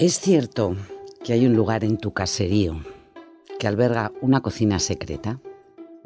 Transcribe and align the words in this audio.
Es 0.00 0.18
cierto 0.18 0.76
que 1.22 1.34
hay 1.34 1.44
un 1.44 1.54
lugar 1.54 1.84
en 1.84 1.98
tu 1.98 2.14
caserío 2.14 2.80
que 3.58 3.68
alberga 3.68 4.12
una 4.22 4.40
cocina 4.40 4.78
secreta. 4.78 5.40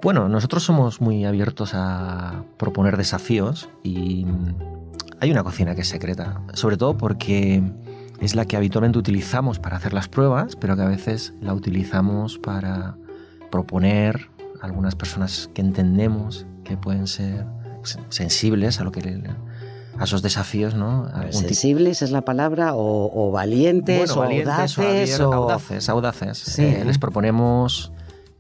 Bueno, 0.02 0.28
nosotros 0.28 0.64
somos 0.64 1.00
muy 1.00 1.24
abiertos 1.24 1.74
a 1.74 2.42
proponer 2.56 2.96
desafíos 2.96 3.68
y 3.84 4.26
hay 5.20 5.30
una 5.30 5.44
cocina 5.44 5.76
que 5.76 5.82
es 5.82 5.88
secreta, 5.88 6.42
sobre 6.54 6.76
todo 6.76 6.98
porque 6.98 7.62
es 8.20 8.34
la 8.34 8.46
que 8.46 8.56
habitualmente 8.56 8.98
utilizamos 8.98 9.60
para 9.60 9.76
hacer 9.76 9.92
las 9.92 10.08
pruebas, 10.08 10.56
pero 10.56 10.74
que 10.74 10.82
a 10.82 10.88
veces 10.88 11.32
la 11.40 11.54
utilizamos 11.54 12.36
para 12.36 12.96
proponer 13.52 14.28
algunas 14.60 14.96
personas 14.96 15.48
que 15.54 15.62
entendemos 15.62 16.46
que 16.64 16.76
pueden 16.76 17.06
ser 17.06 17.46
sensibles 18.08 18.80
a 18.80 18.82
lo 18.82 18.90
que 18.90 19.02
a 19.98 20.04
esos 20.04 20.22
desafíos, 20.22 20.74
¿no? 20.74 21.08
¿Sensibles 21.30 22.02
es 22.02 22.10
la 22.10 22.22
palabra? 22.22 22.72
¿O, 22.74 23.30
valientes? 23.30 24.10
o 24.10 24.22
audaces? 24.22 25.20
O... 25.20 25.32
Audaces, 25.32 25.88
audaces. 25.88 26.58
Eh, 26.58 26.82
les 26.84 26.98
proponemos... 26.98 27.92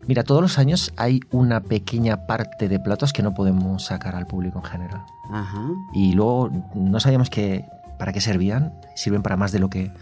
Mira, 0.06 0.22
todos 0.22 0.42
los 0.42 0.58
años 0.58 0.92
hay 0.96 1.20
una 1.30 1.62
pequeña 1.62 2.26
parte 2.26 2.68
de 2.68 2.78
platos 2.78 3.14
que 3.14 3.22
no 3.22 3.32
podemos 3.32 3.84
sacar 3.84 4.14
al 4.14 4.26
público 4.26 4.58
en 4.58 4.64
general. 4.64 5.02
Ajá. 5.30 5.62
Y 5.94 6.12
luego 6.12 6.50
no 6.74 7.00
sabíamos 7.00 7.30
que, 7.30 7.64
para 7.98 8.12
qué 8.12 8.20
servían. 8.20 8.74
Sirven 8.96 9.22
para 9.22 9.38
más 9.38 9.50
de 9.50 9.60
lo 9.60 9.70
que 9.70 9.92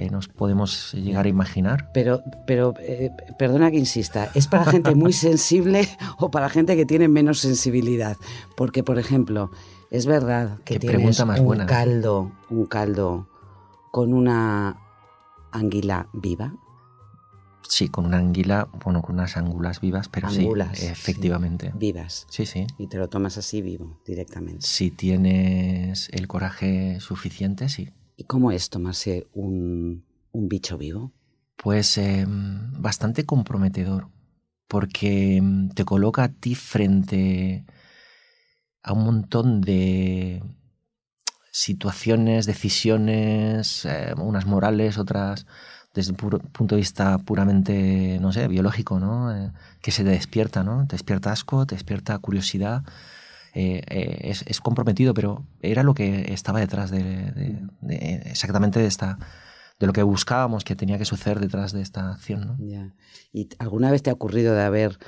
eh, 0.00 0.08
nos 0.08 0.28
podemos 0.28 0.94
llegar 0.94 1.26
a 1.26 1.28
imaginar. 1.28 1.90
Pero, 1.92 2.22
pero 2.46 2.72
eh, 2.80 3.10
perdona 3.38 3.70
que 3.70 3.76
insista, 3.76 4.30
¿es 4.34 4.46
para 4.46 4.64
gente 4.64 4.94
muy 4.94 5.12
sensible 5.28 5.86
o 6.18 6.30
para 6.30 6.48
gente 6.48 6.74
que 6.74 6.86
tiene 6.86 7.06
menos 7.06 7.38
sensibilidad? 7.40 8.16
Porque, 8.56 8.82
por 8.82 8.98
ejemplo, 8.98 9.50
es 9.90 10.06
verdad 10.06 10.60
que 10.64 10.78
tienes 10.78 11.18
un 11.20 11.66
caldo, 11.66 12.32
un 12.48 12.66
caldo 12.66 13.28
con 13.90 14.12
una 14.12 14.78
anguila 15.50 16.08
viva. 16.12 16.54
Sí, 17.68 17.88
con 17.88 18.06
una 18.06 18.18
anguila, 18.18 18.68
bueno, 18.84 19.02
con 19.02 19.16
unas 19.16 19.36
angulas 19.36 19.80
vivas, 19.80 20.08
pero 20.08 20.30
sí, 20.30 20.48
efectivamente. 20.72 21.72
vivas. 21.74 22.26
Sí, 22.30 22.46
sí. 22.46 22.66
Y 22.78 22.86
te 22.86 22.98
lo 22.98 23.08
tomas 23.08 23.36
así 23.36 23.62
vivo, 23.62 24.00
directamente. 24.06 24.66
Si 24.66 24.90
tienes 24.90 26.08
el 26.12 26.26
coraje 26.26 26.98
suficiente, 27.00 27.68
sí. 27.68 27.90
¿Y 28.16 28.24
cómo 28.24 28.52
es 28.52 28.70
tomarse 28.70 29.28
un, 29.34 30.04
bicho 30.32 30.78
vivo? 30.78 31.12
Pues 31.56 31.98
em, 31.98 32.72
bastante 32.80 33.24
comprometedor, 33.24 34.08
porque 34.68 35.36
em, 35.36 35.68
te 35.68 35.84
coloca 35.84 36.24
a 36.24 36.28
ti 36.28 36.54
frente 36.54 37.64
a 37.66 37.79
un 38.88 39.04
montón 39.04 39.60
de 39.60 40.42
situaciones, 41.52 42.46
decisiones, 42.46 43.84
eh, 43.84 44.14
unas 44.16 44.46
morales, 44.46 44.98
otras 44.98 45.46
desde 45.92 46.12
un 46.12 46.16
punto 46.16 46.76
de 46.76 46.80
vista 46.80 47.18
puramente, 47.18 48.18
no 48.20 48.32
sé, 48.32 48.46
biológico, 48.46 49.00
¿no? 49.00 49.34
Eh, 49.34 49.50
que 49.82 49.90
se 49.90 50.04
te 50.04 50.10
despierta, 50.10 50.62
¿no? 50.62 50.86
Te 50.86 50.94
despierta 50.94 51.32
asco, 51.32 51.66
te 51.66 51.74
despierta 51.74 52.16
curiosidad. 52.18 52.84
Eh, 53.52 54.32
es, 54.46 54.60
comprometido, 54.60 55.12
pero 55.12 55.44
era 55.60 55.82
lo 55.82 55.92
que 55.92 56.32
estaba 56.32 56.60
detrás 56.60 56.92
de, 56.92 57.58
exactamente 57.82 58.78
de 58.78 58.86
esta 58.86 59.18
de 59.80 59.86
lo 59.88 59.92
que 59.92 60.04
buscábamos 60.04 60.62
que 60.62 60.76
tenía 60.76 60.98
que 60.98 61.04
suceder 61.04 61.40
detrás 61.40 61.72
de 61.72 61.82
esta 61.82 62.12
acción. 62.12 62.46
¿no? 62.46 62.56
¿Y 63.32 63.48
alguna 63.58 63.90
vez 63.90 64.02
te 64.02 64.10
ha 64.10 64.12
ocurrido 64.12 64.54
de 64.54 64.62
haber 64.62 64.98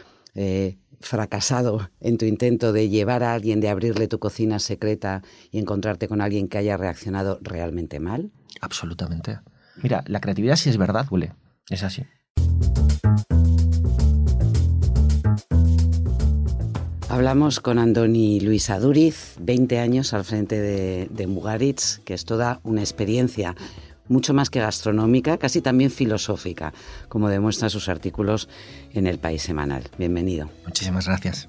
fracasado 1.02 1.90
en 2.00 2.18
tu 2.18 2.24
intento 2.24 2.72
de 2.72 2.88
llevar 2.88 3.22
a 3.22 3.34
alguien, 3.34 3.60
de 3.60 3.68
abrirle 3.68 4.08
tu 4.08 4.18
cocina 4.18 4.58
secreta 4.58 5.22
y 5.50 5.58
encontrarte 5.58 6.08
con 6.08 6.20
alguien 6.20 6.48
que 6.48 6.58
haya 6.58 6.76
reaccionado 6.76 7.38
realmente 7.42 8.00
mal? 8.00 8.30
Absolutamente. 8.60 9.40
Mira, 9.82 10.04
la 10.06 10.20
creatividad 10.20 10.56
si 10.56 10.70
es 10.70 10.76
verdad, 10.76 11.06
huele. 11.10 11.32
Es 11.68 11.82
así. 11.82 12.04
Hablamos 17.08 17.60
con 17.60 17.78
Andoni 17.78 18.40
Luis 18.40 18.70
Aduriz, 18.70 19.34
20 19.38 19.78
años 19.78 20.14
al 20.14 20.24
frente 20.24 20.58
de, 20.58 21.08
de 21.10 21.26
Mugaritz, 21.26 22.00
que 22.06 22.14
es 22.14 22.24
toda 22.24 22.60
una 22.62 22.80
experiencia 22.80 23.54
mucho 24.08 24.34
más 24.34 24.50
que 24.50 24.60
gastronómica, 24.60 25.38
casi 25.38 25.60
también 25.60 25.90
filosófica, 25.90 26.72
como 27.08 27.28
demuestran 27.28 27.70
sus 27.70 27.88
artículos 27.88 28.48
en 28.92 29.06
el 29.06 29.18
País 29.18 29.42
Semanal. 29.42 29.84
Bienvenido. 29.98 30.50
Muchísimas 30.66 31.06
gracias. 31.06 31.48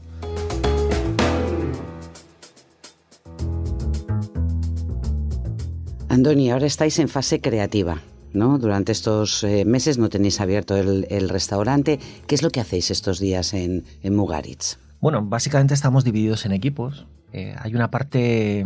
Andoni, 6.10 6.52
ahora 6.52 6.68
estáis 6.68 7.00
en 7.00 7.10
fase 7.10 7.42
creativa. 7.42 8.02
¿no? 8.34 8.58
Durante 8.58 8.92
estos 8.92 9.44
eh, 9.44 9.64
meses 9.66 9.98
no 9.98 10.10
tenéis 10.10 10.42
abierto 10.42 10.76
el, 10.76 11.30
restaurante. 11.30 12.00
¿Qué 12.28 12.36
es 12.36 12.44
lo 12.44 12.50
que 12.50 12.60
hacéis 12.60 12.92
estos 12.92 13.20
días 13.20 13.54
en, 13.54 13.84
Mugaritz? 14.04 14.78
Bueno, 15.00 15.24
básicamente 15.24 15.74
estamos 15.74 16.04
divididos 16.04 16.46
en 16.46 16.52
equipos. 16.52 17.06
Eh, 17.32 17.56
hay 17.60 17.76
una 17.76 17.90
parte 17.90 18.66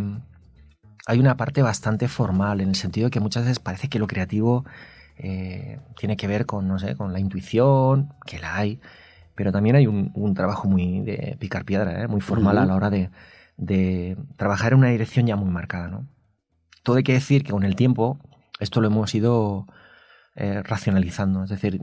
hay 1.07 1.19
una 1.19 1.37
parte 1.37 1.61
bastante 1.61 2.09
formal, 2.09 2.59
en 2.59 2.67
el 2.67 2.75
sentido 2.75 3.05
de 3.05 3.11
que 3.11 3.21
muchas 3.21 3.43
veces 3.43 3.59
parece 3.59 3.87
que 3.87 3.97
lo 3.97 4.07
creativo 4.07 4.65
eh, 5.17 5.79
tiene 5.97 6.17
que 6.17 6.27
ver 6.27 6.45
con, 6.45 6.67
no 6.67 6.79
sé, 6.79 6.97
con 6.97 7.13
la 7.13 7.21
intuición, 7.21 8.13
que 8.25 8.39
la 8.39 8.57
hay, 8.57 8.81
pero 9.33 9.53
también 9.53 9.77
hay 9.77 9.87
un, 9.87 10.33
trabajo 10.35 10.67
muy 10.67 10.99
de 11.01 11.37
picar 11.39 11.63
piedra, 11.63 12.03
¿eh? 12.03 12.07
muy 12.09 12.19
formal 12.19 12.57
a 12.57 12.65
la 12.65 12.75
hora 12.75 12.89
de, 12.89 14.17
trabajar 14.35 14.73
en 14.73 14.79
una 14.79 14.89
dirección 14.89 15.25
ya 15.25 15.37
muy 15.37 15.49
marcada. 15.49 15.87
¿no? 15.87 16.07
Todo 16.83 16.97
hay 16.97 17.03
que 17.03 17.13
decir 17.13 17.43
que 17.45 17.51
con 17.51 17.63
el 17.63 17.77
tiempo 17.77 18.19
esto 18.59 18.81
lo 18.81 18.87
hemos 18.87 19.15
ido 19.15 19.65
eh, 20.35 20.61
racionalizando. 20.61 21.45
Es 21.45 21.49
decir, 21.49 21.79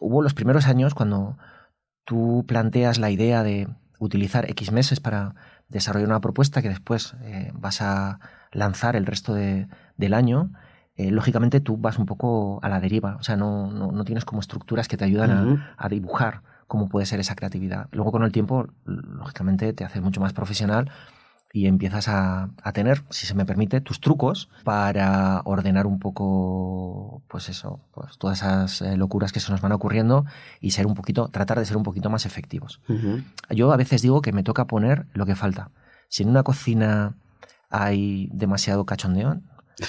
hubo 0.00 0.22
los 0.22 0.34
primeros 0.34 0.66
años 0.66 0.92
cuando 0.94 1.38
tú 2.04 2.44
planteas 2.48 2.98
la 2.98 3.10
idea 3.10 3.44
de 3.44 3.68
utilizar 4.00 4.50
X 4.50 4.72
meses 4.72 4.98
para 4.98 5.36
desarrollar 5.68 6.08
una 6.08 6.20
propuesta 6.20 6.62
que 6.62 6.68
después 6.68 7.14
eh, 7.22 7.50
vas 7.54 7.80
a 7.80 8.20
lanzar 8.52 8.96
el 8.96 9.06
resto 9.06 9.34
del 9.34 10.14
año, 10.14 10.52
eh, 10.96 11.10
lógicamente 11.10 11.60
tú 11.60 11.76
vas 11.76 11.98
un 11.98 12.06
poco 12.06 12.60
a 12.62 12.68
la 12.68 12.80
deriva, 12.80 13.16
o 13.16 13.22
sea, 13.22 13.36
no, 13.36 13.70
no, 13.70 14.04
tienes 14.04 14.24
como 14.24 14.40
estructuras 14.40 14.86
que 14.86 14.96
te 14.96 15.04
ayudan 15.04 15.30
a, 15.30 15.74
a, 15.76 15.88
dibujar 15.88 16.42
cómo 16.68 16.88
puede 16.88 17.06
ser 17.06 17.18
esa 17.18 17.34
creatividad. 17.34 17.88
Luego 17.90 18.12
con 18.12 18.22
el 18.22 18.30
tiempo, 18.30 18.68
lógicamente, 18.84 19.72
te 19.72 19.84
haces 19.84 20.00
mucho 20.00 20.20
más 20.20 20.32
profesional 20.32 20.90
y 21.54 21.68
empiezas 21.68 22.08
a, 22.08 22.50
tener, 22.72 23.04
si 23.10 23.26
se 23.26 23.34
me 23.36 23.46
permite, 23.46 23.80
tus 23.80 24.00
trucos 24.00 24.50
para 24.64 25.40
ordenar 25.44 25.86
un 25.86 26.00
poco, 26.00 27.22
pues 27.28 27.48
eso, 27.48 27.78
pues 27.92 28.18
todas 28.18 28.38
esas 28.38 28.82
eh, 28.82 28.96
locuras 28.96 29.30
que 29.30 29.38
se 29.38 29.52
nos 29.52 29.60
van 29.60 29.70
ocurriendo 29.70 30.24
y 30.60 30.72
ser 30.72 30.88
un 30.88 30.94
poquito, 30.94 31.28
tratar 31.28 31.60
de 31.60 31.64
ser 31.64 31.76
un 31.76 31.84
poquito 31.84 32.10
más 32.10 32.26
efectivos. 32.26 32.80
Yo 33.50 33.72
a 33.72 33.76
veces 33.76 34.02
digo 34.02 34.20
que 34.20 34.32
me 34.32 34.42
toca 34.42 34.66
poner 34.66 35.06
lo 35.14 35.26
que 35.26 35.36
falta. 35.36 35.70
Si 36.08 36.24
en 36.24 36.28
una 36.28 36.42
cocina 36.42 37.14
hay 37.70 38.28
demasiado 38.32 38.84
cachondeo, 38.84 39.40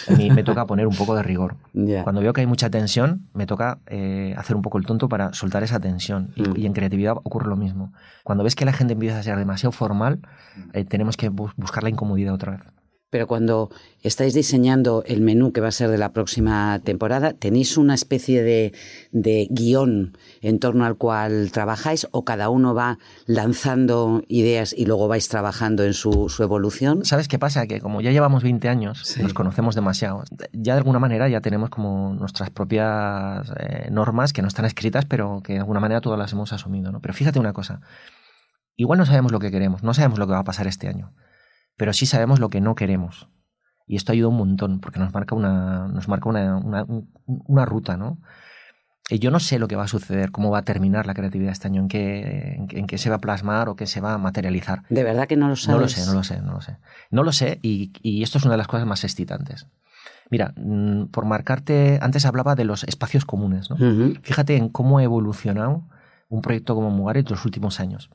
a 0.07 0.13
mí 0.13 0.29
me 0.31 0.43
toca 0.43 0.65
poner 0.65 0.87
un 0.87 0.95
poco 0.95 1.15
de 1.15 1.23
rigor. 1.23 1.55
Cuando 2.03 2.21
veo 2.21 2.33
que 2.33 2.41
hay 2.41 2.47
mucha 2.47 2.69
tensión, 2.69 3.27
me 3.33 3.45
toca 3.45 3.79
eh, 3.87 4.33
hacer 4.37 4.55
un 4.55 4.61
poco 4.61 4.77
el 4.77 4.85
tonto 4.85 5.09
para 5.09 5.33
soltar 5.33 5.63
esa 5.63 5.79
tensión. 5.79 6.33
Mm. 6.35 6.59
Y, 6.59 6.65
en 6.65 6.73
creatividad 6.73 7.15
ocurre 7.23 7.47
lo 7.47 7.55
mismo. 7.55 7.93
Cuando 8.23 8.43
ves 8.43 8.55
que 8.55 8.65
la 8.65 8.73
gente 8.73 8.93
empieza 8.93 9.19
a 9.19 9.23
ser 9.23 9.37
demasiado 9.37 9.71
formal, 9.71 10.19
eh, 10.73 10.85
tenemos 10.85 11.17
que 11.17 11.29
buscar 11.29 11.83
la 11.83 11.89
incomodidad 11.89 12.33
otra 12.33 12.53
vez. 12.53 12.61
Pero 13.15 13.27
cuando 13.27 13.69
estáis 14.03 14.33
diseñando 14.33 15.01
el 15.07 15.21
menú 15.21 15.53
que 15.53 15.61
va 15.61 15.69
a 15.69 15.71
ser 15.71 15.89
de 15.89 15.97
la 15.97 16.11
próxima 16.11 16.81
temporada, 16.83 17.31
¿tenéis 17.31 17.77
una 17.77 17.93
especie 17.93 18.43
de, 18.43 19.47
guion 19.51 20.17
en 20.41 20.59
torno 20.59 20.83
al 20.83 20.97
cual 20.97 21.49
trabajáis 21.53 22.09
o 22.11 22.25
cada 22.25 22.49
uno 22.49 22.73
va 22.73 22.99
lanzando 23.25 24.21
ideas 24.27 24.75
y 24.77 24.85
luego 24.85 25.07
vais 25.07 25.29
trabajando 25.29 25.85
en 25.85 25.93
su, 25.93 26.29
evolución? 26.39 27.05
¿Sabes 27.05 27.29
qué 27.29 27.39
pasa? 27.39 27.67
Que 27.67 27.79
como 27.79 28.01
ya 28.01 28.11
llevamos 28.11 28.43
20 28.43 28.67
años, 28.67 29.15
nos 29.21 29.33
conocemos 29.33 29.73
demasiado, 29.75 30.25
ya 30.51 30.73
de 30.73 30.79
alguna 30.79 30.99
manera 30.99 31.29
ya 31.29 31.39
tenemos 31.39 31.69
como 31.69 32.13
nuestras 32.15 32.49
propias 32.49 33.49
eh, 33.57 33.87
normas 33.91 34.33
que 34.33 34.41
no 34.41 34.49
están 34.49 34.65
escritas, 34.65 35.05
pero 35.05 35.39
que 35.41 35.53
de 35.53 35.59
alguna 35.59 35.79
manera 35.79 36.01
todas 36.01 36.19
las 36.19 36.33
hemos 36.33 36.51
asumido. 36.51 36.91
¿no? 36.91 36.99
Pero 36.99 37.13
fíjate 37.13 37.39
una 37.39 37.53
cosa, 37.53 37.79
igual 38.75 38.99
no 38.99 39.05
sabemos 39.05 39.31
lo 39.31 39.39
que 39.39 39.51
queremos, 39.51 39.83
no 39.83 39.93
sabemos 39.93 40.19
lo 40.19 40.27
que 40.27 40.33
va 40.33 40.39
a 40.39 40.43
pasar 40.43 40.67
este 40.67 40.89
año 40.89 41.13
pero 41.77 41.93
sí 41.93 42.05
sabemos 42.05 42.39
lo 42.39 42.49
que 42.49 42.61
no 42.61 42.75
queremos. 42.75 43.27
Y 43.87 43.95
esto 43.95 44.11
ayuda 44.11 44.29
un 44.29 44.37
montón, 44.37 44.79
porque 44.79 44.99
nos 44.99 45.13
marca 45.13 45.35
una, 45.35 45.87
nos 45.87 46.07
marca 46.07 46.29
una, 46.29 46.57
una, 47.27 47.65
ruta, 47.65 47.97
¿no? 47.97 48.17
Y 49.09 49.19
yo 49.19 49.29
no 49.29 49.39
sé 49.39 49.59
lo 49.59 49.67
que 49.67 49.75
va 49.75 49.83
a 49.83 49.87
suceder, 49.87 50.31
cómo 50.31 50.49
va 50.49 50.59
a 50.59 50.63
terminar 50.63 51.05
la 51.05 51.13
creatividad 51.13 51.51
este 51.51 51.67
año, 51.67 51.81
en 51.81 51.87
qué, 51.87 52.55
en, 52.69 52.87
qué 52.87 52.97
se 52.97 53.11
va 53.11 53.17
a 53.17 53.19
plasmar 53.19 53.69
o 53.69 53.75
qué 53.75 53.85
se 53.85 54.01
va 54.01 54.13
a 54.13 54.17
materializar. 54.17 54.81
¿De 54.89 55.03
verdad 55.03 55.27
que 55.27 55.37
no 55.37 55.47
lo 55.47 55.55
sabes? 55.55 55.75
No 55.75 55.81
lo 55.81 55.87
sé, 55.87 56.05
no 56.07 56.13
lo 56.13 56.23
sé, 56.23 56.41
no 56.41 56.53
lo 56.53 56.61
sé. 56.61 56.77
No 57.11 57.23
lo 57.23 57.31
sé 57.31 57.59
y, 57.61 57.93
y 58.01 58.23
esto 58.23 58.39
es 58.39 58.45
una 58.45 58.53
de 58.53 58.57
las 58.57 58.67
cosas 58.67 58.87
más 58.87 59.03
excitantes. 59.03 59.67
Mira, 60.29 60.53
mm, 60.55 61.05
por 61.07 61.25
marcarte, 61.25 61.99
antes 62.01 62.25
hablaba 62.25 62.55
de 62.55 62.65
los 62.65 62.83
espacios 62.83 63.25
comunes, 63.25 63.69
¿no? 63.69 63.77
Fíjate 64.23 64.57
en 64.57 64.69
cómo 64.69 64.97
ha 64.97 65.03
evolucionado 65.03 65.83
un 66.29 66.41
proyecto 66.41 66.75
como 66.75 66.89
Mugaret 66.89 67.27
en 67.27 67.33
los 67.33 67.45
últimos 67.45 67.79
años. 67.79 68.09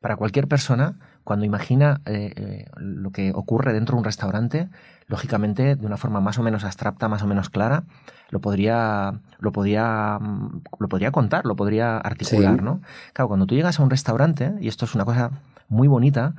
Para 0.00 0.16
cualquier 0.16 0.48
persona, 0.48 0.98
cuando 1.24 1.44
imagina 1.44 2.00
eh, 2.06 2.32
eh, 2.34 2.64
lo 2.76 3.10
que 3.10 3.32
ocurre 3.34 3.72
dentro 3.74 3.94
de 3.94 3.98
un 3.98 4.04
restaurante, 4.04 4.68
lógicamente, 5.06 5.76
de 5.76 5.86
una 5.86 5.98
forma 5.98 6.20
más 6.20 6.38
o 6.38 6.42
menos 6.42 6.64
abstracta, 6.64 7.08
más 7.08 7.22
o 7.22 7.26
menos 7.26 7.50
clara, 7.50 7.84
lo 8.30 8.40
podría, 8.40 9.20
lo 9.38 9.52
podría, 9.52 10.18
lo 10.78 10.88
podría 10.88 11.10
contar, 11.10 11.44
lo 11.44 11.54
podría 11.54 11.98
articular, 11.98 12.62
¿no? 12.62 12.80
Claro, 13.12 13.28
cuando 13.28 13.46
tú 13.46 13.54
llegas 13.54 13.78
a 13.78 13.82
un 13.82 13.90
restaurante, 13.90 14.54
y 14.60 14.68
esto 14.68 14.86
es 14.86 14.94
una 14.94 15.04
cosa 15.04 15.32
muy 15.68 15.86
bonita, 15.86 16.34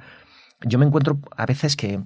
yo 0.61 0.79
me 0.79 0.85
encuentro 0.85 1.19
a 1.37 1.45
veces 1.45 1.75
que, 1.75 2.01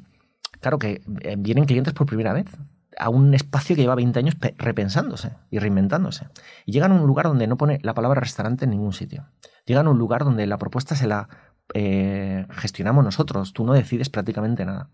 claro, 0.60 0.78
que 0.78 1.02
eh, 1.22 1.36
vienen 1.38 1.66
clientes 1.66 1.94
por 1.94 2.06
primera 2.06 2.34
vez 2.34 2.48
a 2.98 3.10
un 3.10 3.34
espacio 3.34 3.76
que 3.76 3.82
lleva 3.82 3.96
20 3.96 4.20
años 4.20 4.36
repensándose 4.58 5.32
y 5.50 5.60
reinventándose. 5.60 6.28
Y 6.66 6.72
llegan 6.72 6.92
a 6.92 6.96
un 6.96 7.08
lugar 7.08 7.26
donde 7.26 7.48
no 7.48 7.58
pone 7.58 7.80
la 7.84 7.94
palabra 7.94 8.22
restaurante 8.22 8.66
en 8.66 8.72
ningún 8.72 8.94
sitio. 8.94 9.26
Llegan 9.66 9.88
a 9.88 9.90
un 9.90 9.98
lugar 9.98 10.24
donde 10.24 10.46
la 10.48 10.58
propuesta 10.58 10.96
se 10.96 11.08
la 11.08 11.30
eh, 11.74 12.46
gestionamos 12.52 13.04
nosotros, 13.04 13.54
tú 13.54 13.66
no 13.66 13.74
decides 13.74 14.10
prácticamente 14.10 14.66
nada. 14.66 14.90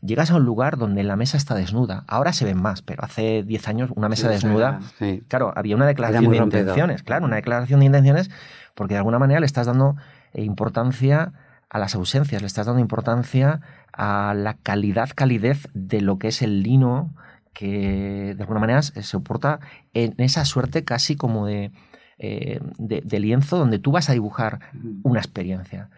Llegas 0.00 0.30
a 0.30 0.36
un 0.36 0.44
lugar 0.44 0.76
donde 0.76 1.02
la 1.02 1.16
mesa 1.16 1.36
está 1.36 1.54
desnuda. 1.54 2.04
Ahora 2.06 2.32
se 2.32 2.44
ven 2.44 2.60
más, 2.60 2.82
pero 2.82 3.04
hace 3.04 3.42
10 3.42 3.68
años 3.68 3.90
una 3.96 4.08
mesa 4.08 4.28
desnuda. 4.28 4.80
Claro, 5.26 5.52
había 5.56 5.74
una 5.74 5.86
declaración 5.86 6.30
de 6.30 6.36
intenciones. 6.36 7.02
Claro, 7.02 7.24
una 7.26 7.36
declaración 7.36 7.80
de 7.80 7.86
intenciones 7.86 8.30
porque 8.74 8.94
de 8.94 8.98
alguna 8.98 9.18
manera 9.18 9.40
le 9.40 9.46
estás 9.46 9.66
dando 9.66 9.96
eh, 10.34 10.44
importancia 10.44 11.32
a 11.68 11.78
las 11.80 11.96
ausencias, 11.96 12.40
le 12.40 12.46
estás 12.46 12.66
dando 12.66 12.80
importancia 12.80 13.60
a 13.92 14.34
la 14.36 14.54
calidad, 14.54 15.10
calidez 15.14 15.68
de 15.74 16.00
lo 16.00 16.18
que 16.18 16.28
es 16.28 16.42
el 16.42 16.62
lino 16.62 17.12
que 17.52 18.34
de 18.36 18.42
alguna 18.42 18.60
manera 18.60 18.82
se 18.82 19.02
soporta 19.02 19.60
en 19.92 20.14
esa 20.18 20.44
suerte 20.44 20.84
casi 20.84 21.16
como 21.16 21.46
de, 21.46 21.72
eh, 22.20 22.58
de, 22.78 23.20
lienzo 23.20 23.58
donde 23.58 23.78
tú 23.78 23.92
vas 23.92 24.10
a 24.10 24.12
dibujar 24.12 24.58
una 25.04 25.20
experiencia. 25.20 25.88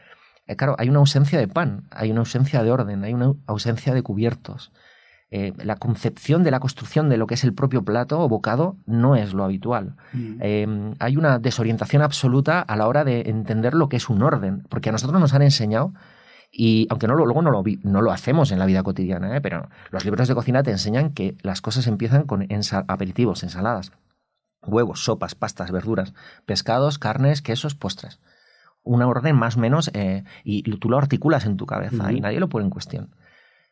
Eh, 0.47 0.55
claro, 0.55 0.77
hay 0.79 0.91
una 0.91 0.99
ausencia 0.99 1.39
de 1.39 1.49
pan, 1.49 1.85
hay 1.91 2.11
una 2.11 2.21
ausencia 2.21 2.63
de 2.63 2.71
orden, 2.71 3.05
hay 3.05 3.15
una 3.15 3.33
ausencia 3.47 3.95
de 3.95 4.03
cubiertos. 4.03 4.71
Eh, 5.31 5.55
la 5.57 5.77
concepción 5.77 6.43
de 6.43 6.51
la 6.51 6.61
construcción 6.61 7.09
de 7.09 7.17
lo 7.17 7.27
que 7.27 7.35
es 7.35 7.45
el 7.45 7.55
propio 7.55 7.85
plato 7.85 8.21
o 8.21 8.29
bocado 8.29 8.77
no 8.85 9.17
es 9.17 9.33
lo 9.33 9.45
habitual. 9.45 9.97
Mm. 10.13 10.93
hay 10.99 11.17
una 11.17 11.39
desorientación 11.39 12.03
absoluta 12.03 12.61
a 12.61 12.77
la 12.77 12.87
hora 12.87 13.05
de 13.05 13.23
entender 13.23 13.73
lo 13.73 13.89
que 13.89 13.97
es 13.97 14.11
un 14.11 14.23
orden, 14.23 14.65
porque 14.69 14.91
a 14.91 14.93
nosotros 14.93 15.21
nos 15.21 15.33
han 15.33 15.43
enseñado, 15.43 15.95
y 16.51 16.87
aunque 16.91 17.07
no 17.07 17.15
lo, 17.15 17.27
luego 17.27 17.43
no 17.43 17.51
lo, 17.51 17.63
no 17.83 18.03
lo 18.03 18.13
hacemos 18.13 18.51
en 18.51 18.59
la 18.59 18.67
vida 18.67 18.83
cotidiana, 18.83 19.41
pero 19.41 19.69
los 19.91 20.05
libros 20.05 20.27
de 20.27 20.35
cocina 20.35 20.63
te 20.63 20.71
enseñan 20.71 21.11
que 21.11 21.37
las 21.43 21.61
cosas 21.61 21.87
empiezan 21.87 22.25
con 22.25 22.47
aperitivos, 22.89 23.43
ensaladas, 23.43 23.93
huevos, 24.63 25.05
sopas, 25.05 25.35
pastas, 25.35 25.71
verduras, 25.71 26.13
pescados, 26.47 26.99
carnes, 26.99 27.41
quesos, 27.43 27.75
postres. 27.75 28.21
Una 28.83 29.07
orden 29.07 29.37
más 29.37 29.57
o 29.57 29.61
menos 29.61 29.91
eh, 29.95 30.25
y 30.43 30.63
tú 30.79 30.89
lo 30.89 30.99
articulas 30.99 31.45
en 31.45 31.57
tu 31.57 31.67
cabeza 31.67 32.13
y 32.13 32.21
nadie 32.21 32.41
lo 32.41 32.49
pone 32.49 32.65
en 32.65 32.71
cuestión. 32.71 33.15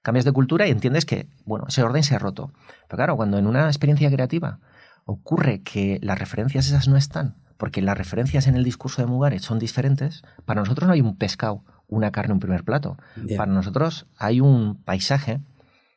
Cambias 0.03 0.25
de 0.25 0.33
cultura 0.33 0.67
y 0.69 0.71
entiendes 0.71 1.05
que, 1.05 1.29
bueno, 1.45 1.67
ese 1.69 1.83
orden 1.83 2.05
se 2.05 2.15
ha 2.15 2.19
roto. 2.19 2.53
Pero 2.87 2.97
claro, 2.97 3.17
cuando 3.17 3.39
en 3.39 3.47
una 3.47 3.67
experiencia 3.67 4.11
creativa 4.11 4.61
ocurre 5.05 5.63
que 5.63 5.99
las 6.03 6.19
referencias 6.19 6.69
esas 6.69 6.87
no 6.87 6.97
están, 6.97 7.37
porque 7.57 7.83
las 7.83 7.99
referencias 7.99 8.47
en 8.47 8.55
el 8.55 8.65
discurso 8.65 9.03
de 9.03 9.09
Mugaret 9.09 9.41
son 9.41 9.59
diferentes, 9.59 10.23
para 10.45 10.61
nosotros 10.61 10.87
no 10.87 10.93
hay 10.93 11.01
un 11.01 11.17
pescado, 11.17 11.65
una 11.89 12.11
carne, 12.13 12.35
un 12.35 12.41
primer 12.41 12.65
plato. 12.65 12.97
Para 13.37 13.51
nosotros 13.51 14.07
hay 14.17 14.41
un 14.41 14.77
paisaje, 14.85 15.41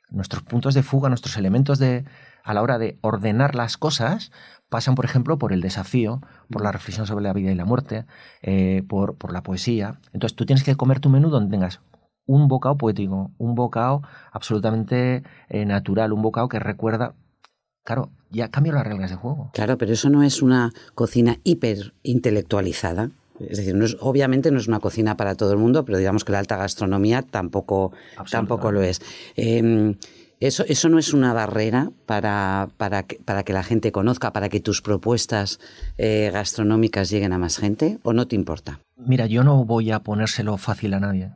nuestros 0.10 0.44
puntos 0.44 0.74
de 0.74 0.84
fuga, 0.84 1.10
nuestros 1.10 1.38
elementos 1.38 1.80
de, 1.80 2.06
a 2.44 2.54
la 2.54 2.62
hora 2.62 2.78
de 2.78 2.98
ordenar 3.02 3.56
las 3.56 3.78
cosas, 3.78 4.32
pasan, 4.70 4.96
por 4.96 5.06
ejemplo, 5.06 5.38
por 5.38 5.54
el 5.54 5.62
desafío, 5.62 6.22
por 6.50 6.64
la 6.64 6.72
reflexión 6.72 7.06
sobre 7.06 7.24
la 7.24 7.34
vida 7.34 7.52
y 7.52 7.56
la 7.56 7.66
muerte, 7.66 8.06
eh, 8.42 8.84
por, 8.88 9.16
por, 9.18 9.34
la 9.34 9.44
poesía. 9.44 10.00
Entonces 10.14 10.36
tú 10.36 10.46
tienes 10.46 10.64
que 10.64 10.76
comer 10.76 11.00
tu 11.00 11.10
menú 11.10 11.30
donde 11.30 11.52
tengas 11.52 11.82
un 12.26 12.48
bocado 12.48 12.78
poético, 12.78 13.32
un 13.38 13.56
bocado 13.56 14.02
absolutamente 14.32 15.24
eh, 15.50 15.66
natural, 15.66 16.14
un 16.14 16.22
bocado 16.22 16.48
que 16.48 16.60
recuerda... 16.60 17.14
Claro, 17.84 18.12
ya 18.30 18.50
cambio 18.50 18.74
las 18.74 18.86
reglas 18.86 19.10
de 19.10 19.16
juego. 19.16 19.50
Claro, 19.54 19.78
pero 19.78 19.92
eso 19.92 20.10
no 20.10 20.22
es 20.22 20.44
una 20.44 20.72
cocina 20.94 21.40
hiper 21.44 21.94
intelectualizada. 22.04 23.10
Es 23.40 23.58
decir, 23.58 23.76
no 23.76 23.86
es, 23.86 23.98
obviamente 24.00 24.52
no 24.52 24.60
es 24.60 24.68
una 24.68 24.80
cocina 24.80 25.18
para 25.18 25.36
todo 25.36 25.52
el 25.52 25.58
mundo, 25.58 25.86
pero 25.86 25.98
digamos 25.98 26.24
que 26.24 26.32
la 26.32 26.40
alta 26.40 26.58
gastronomía 26.58 27.22
tampoco, 27.22 27.92
tampoco 28.30 28.72
lo 28.72 28.82
es. 28.82 29.02
Em, 29.36 29.96
eso, 30.40 30.64
eso 30.68 30.90
no 30.90 30.98
es 30.98 31.14
una 31.14 31.34
barrera 31.34 31.92
para, 32.08 32.70
para, 32.78 33.04
que, 33.04 33.18
para 33.18 33.44
que 33.44 33.54
la 33.54 33.64
gente 33.64 33.92
conozca, 33.92 34.34
para 34.34 34.50
que 34.50 34.60
tus 34.60 34.82
propuestas 34.82 35.60
eh, 35.98 36.32
gastronómicas 36.34 37.10
lleguen 37.10 37.32
a 37.34 37.38
más 37.38 37.58
gente, 37.58 38.00
o 38.04 38.14
no 38.14 38.28
te 38.28 38.36
importa? 38.36 38.80
Mira, 38.98 39.28
yo 39.28 39.44
no 39.44 39.64
voy 39.66 39.92
a 39.92 40.00
ponérselo 40.00 40.58
fácil 40.58 40.96
a 40.96 41.00
nadie, 41.00 41.32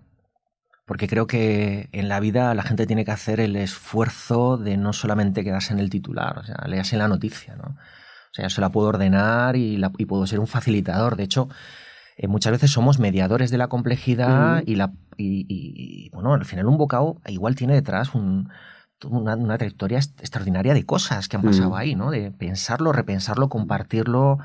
porque 0.87 1.07
creo 1.07 1.27
que 1.27 1.87
en 1.91 2.09
la 2.09 2.19
vida 2.19 2.53
la 2.55 2.63
gente 2.63 2.87
tiene 2.87 3.05
que 3.05 3.11
hacer 3.11 3.39
el 3.39 3.55
esfuerzo 3.55 4.57
de 4.57 4.77
no 4.77 4.91
solamente 4.91 5.43
quedarse 5.43 5.73
en 5.73 5.79
el 5.79 5.91
titular, 5.91 6.39
o 6.39 6.43
sea, 6.43 6.63
leerse 6.67 6.97
la 6.97 7.07
noticia, 7.07 7.55
¿no? 7.55 7.75
O 7.75 8.33
sea, 8.35 8.45
yo 8.45 8.49
se 8.49 8.59
la 8.59 8.69
puedo 8.71 8.89
ordenar 8.89 9.55
y, 9.55 9.77
la, 9.77 9.91
y 9.97 10.05
puedo 10.05 10.27
ser 10.27 10.39
un 10.41 10.47
facilitador. 10.47 11.15
De 11.15 11.23
hecho, 11.23 11.47
eh, 12.15 12.27
muchas 12.27 12.51
veces 12.53 12.71
somos 12.71 12.99
mediadores 12.99 13.51
de 13.51 13.57
la 13.57 13.67
complejidad 13.67 14.63
y, 14.65 14.75
la, 14.75 14.93
y, 15.17 15.45
y, 15.49 16.09
bueno, 16.11 16.33
al 16.33 16.45
final 16.45 16.67
un 16.67 16.77
bocado 16.77 17.17
igual 17.27 17.55
tiene 17.55 17.73
detrás 17.73 18.15
un, 18.15 18.49
una, 19.03 19.35
una, 19.35 19.57
trayectoria 19.57 19.97
extraordinaria 19.97 20.73
de 20.73 20.85
cosas 20.85 21.27
que 21.27 21.35
han 21.35 21.43
pasado 21.43 21.71
mm. 21.71 21.75
ahí, 21.75 21.95
¿no? 21.95 22.11
De 22.11 22.31
pensarlo, 22.31 22.93
repensarlo, 22.93 23.49
compartirlo, 23.49 24.39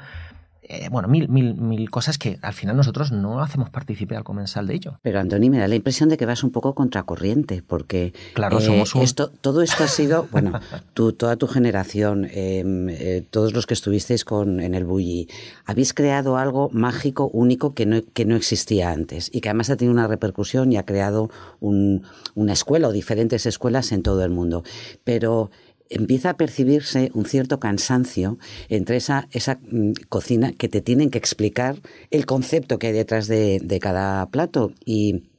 eh, 0.73 0.89
bueno, 0.89 1.09
mil, 1.09 1.29
mil, 1.29 1.57
mil 1.57 1.91
cosas 1.91 2.17
que 2.17 2.39
al 2.43 2.53
final 2.53 2.77
nosotros 2.77 3.11
no 3.11 3.43
hacemos 3.43 3.71
partícipe 3.71 4.15
al 4.15 4.23
comensal 4.23 4.69
de 4.69 4.75
ello. 4.75 5.01
Pero 5.03 5.19
Antoni, 5.19 5.51
me 5.51 5.59
da 5.59 5.67
la 5.67 5.75
impresión 5.75 6.09
de 6.09 6.17
que 6.17 6.27
vas 6.27 6.45
un 6.45 6.53
poco 6.53 6.77
contracorriente, 6.77 7.65
porque 7.67 8.15
claro, 8.35 8.61
eh, 8.61 8.63
somos 8.63 8.95
esto, 8.95 9.31
todo 9.31 9.63
esto 9.63 9.83
ha 9.83 9.89
sido, 9.89 10.29
bueno, 10.33 10.61
tú, 10.95 11.13
toda 11.13 11.35
tu 11.35 11.49
generación, 11.49 12.25
em, 12.31 12.89
eh, 12.89 13.27
todos 13.29 13.53
los 13.53 13.67
que 13.67 13.75
estuvisteis 13.75 14.25
con, 14.25 14.61
en 14.61 14.77
el 14.77 14.85
Bulli, 14.85 15.29
habéis 15.67 15.93
creado 15.93 16.37
algo 16.37 16.71
mágico, 16.73 17.29
único, 17.33 17.75
que 17.75 17.85
no, 17.85 18.03
que 18.15 18.25
no 18.25 18.37
existía 18.37 18.93
antes 18.93 19.29
y 19.33 19.41
que 19.41 19.49
además 19.49 19.71
ha 19.71 19.77
tenido 19.77 19.93
una 19.93 20.07
repercusión 20.07 20.73
y 20.73 20.77
ha 20.77 20.85
creado 20.87 21.31
un, 21.59 22.05
una 22.37 22.53
escuela 22.53 22.87
o 22.87 22.93
diferentes 22.93 23.45
escuelas 23.45 23.91
en 23.91 24.05
todo 24.05 24.25
el 24.25 24.31
mundo. 24.31 24.63
Pero 25.03 25.51
empieza 25.91 26.31
a 26.31 26.37
percibirse 26.37 27.11
un 27.15 27.27
cierto 27.27 27.61
cansancio 27.61 28.39
entre 28.69 28.97
esa, 28.97 29.29
esa 29.33 29.59
mm, 29.71 29.93
cocina 30.09 30.53
que 30.53 30.69
te 30.69 30.81
tienen 30.81 31.11
que 31.11 31.19
explicar 31.19 31.77
el 32.11 32.25
concepto 32.25 32.79
que 32.79 32.89
hay 32.89 32.93
detrás 32.93 33.27
de, 33.27 33.79
cada 33.81 34.27
plato. 34.31 34.73
Y 34.85 35.30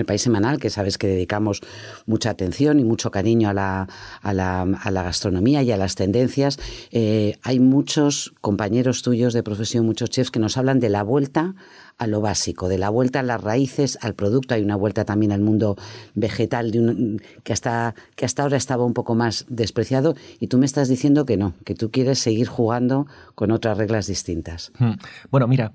el 0.00 0.04
país 0.04 0.22
semanal, 0.22 0.58
que 0.58 0.70
sabes 0.70 0.98
que 0.98 1.06
dedicamos 1.06 1.60
mucha 2.06 2.30
atención 2.30 2.80
y 2.80 2.84
mucho 2.84 3.10
cariño 3.10 3.48
a 3.48 3.54
la, 3.54 3.88
a 4.20 4.32
la, 4.32 4.62
a 4.62 4.90
la 4.90 5.02
gastronomía 5.02 5.62
y 5.62 5.70
a 5.70 5.76
las 5.76 5.94
tendencias, 5.94 6.58
eh, 6.90 7.38
hay 7.42 7.60
muchos 7.60 8.34
compañeros 8.40 9.02
tuyos 9.02 9.32
de 9.32 9.42
profesión, 9.42 9.86
muchos 9.86 10.10
chefs 10.10 10.30
que 10.30 10.40
nos 10.40 10.56
hablan 10.56 10.80
de 10.80 10.88
la 10.88 11.02
vuelta 11.02 11.54
a 11.98 12.06
lo 12.06 12.20
básico, 12.20 12.68
de 12.68 12.78
la 12.78 12.88
vuelta 12.88 13.20
a 13.20 13.22
las 13.22 13.40
raíces, 13.40 13.98
al 14.00 14.14
producto. 14.14 14.54
Hay 14.54 14.62
una 14.62 14.76
vuelta 14.76 15.04
también 15.04 15.32
al 15.32 15.40
mundo 15.40 15.76
vegetal 16.14 16.70
de 16.70 17.20
que, 17.44 17.52
hasta, 17.52 17.94
que 18.16 18.24
hasta 18.24 18.42
ahora 18.42 18.56
estaba 18.56 18.84
un 18.84 18.94
poco 18.94 19.14
más 19.14 19.46
despreciado 19.48 20.14
y 20.40 20.48
tú 20.48 20.58
me 20.58 20.66
estás 20.66 20.88
diciendo 20.88 21.24
que 21.24 21.36
no, 21.36 21.54
que 21.64 21.74
tú 21.74 21.90
quieres 21.90 22.18
seguir 22.18 22.48
jugando 22.48 23.06
con 23.34 23.50
otras 23.50 23.78
reglas 23.78 24.06
distintas. 24.06 24.72
Hmm. 24.78 24.94
Bueno, 25.30 25.46
mira, 25.46 25.72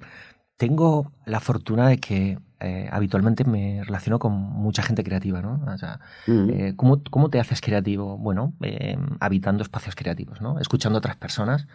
tengo 0.57 1.11
la 1.25 1.39
fortuna 1.39 1.87
de 1.87 1.97
que 1.99 2.39
eh, 2.59 2.89
habitualmente 2.91 3.43
me 3.43 3.83
relaciono 3.83 4.17
con 4.17 4.33
mucha 4.33 4.81
gente 4.81 5.03
creativa, 5.03 5.41
¿no? 5.41 5.63
O 5.71 5.77
sea, 5.77 5.99
hmm. 6.25 6.49
eh, 6.49 6.73
¿cómo, 6.75 7.29
te 7.29 7.39
haces 7.39 7.61
creativo? 7.61 8.17
Bueno, 8.17 8.53
eh, 8.61 8.97
habitando 9.19 9.61
espacios 9.61 9.95
creativos, 9.95 10.41
¿no? 10.41 10.59
Escuchando 10.59 10.97
a 10.97 10.99
otras 10.99 11.17
personas 11.17 11.67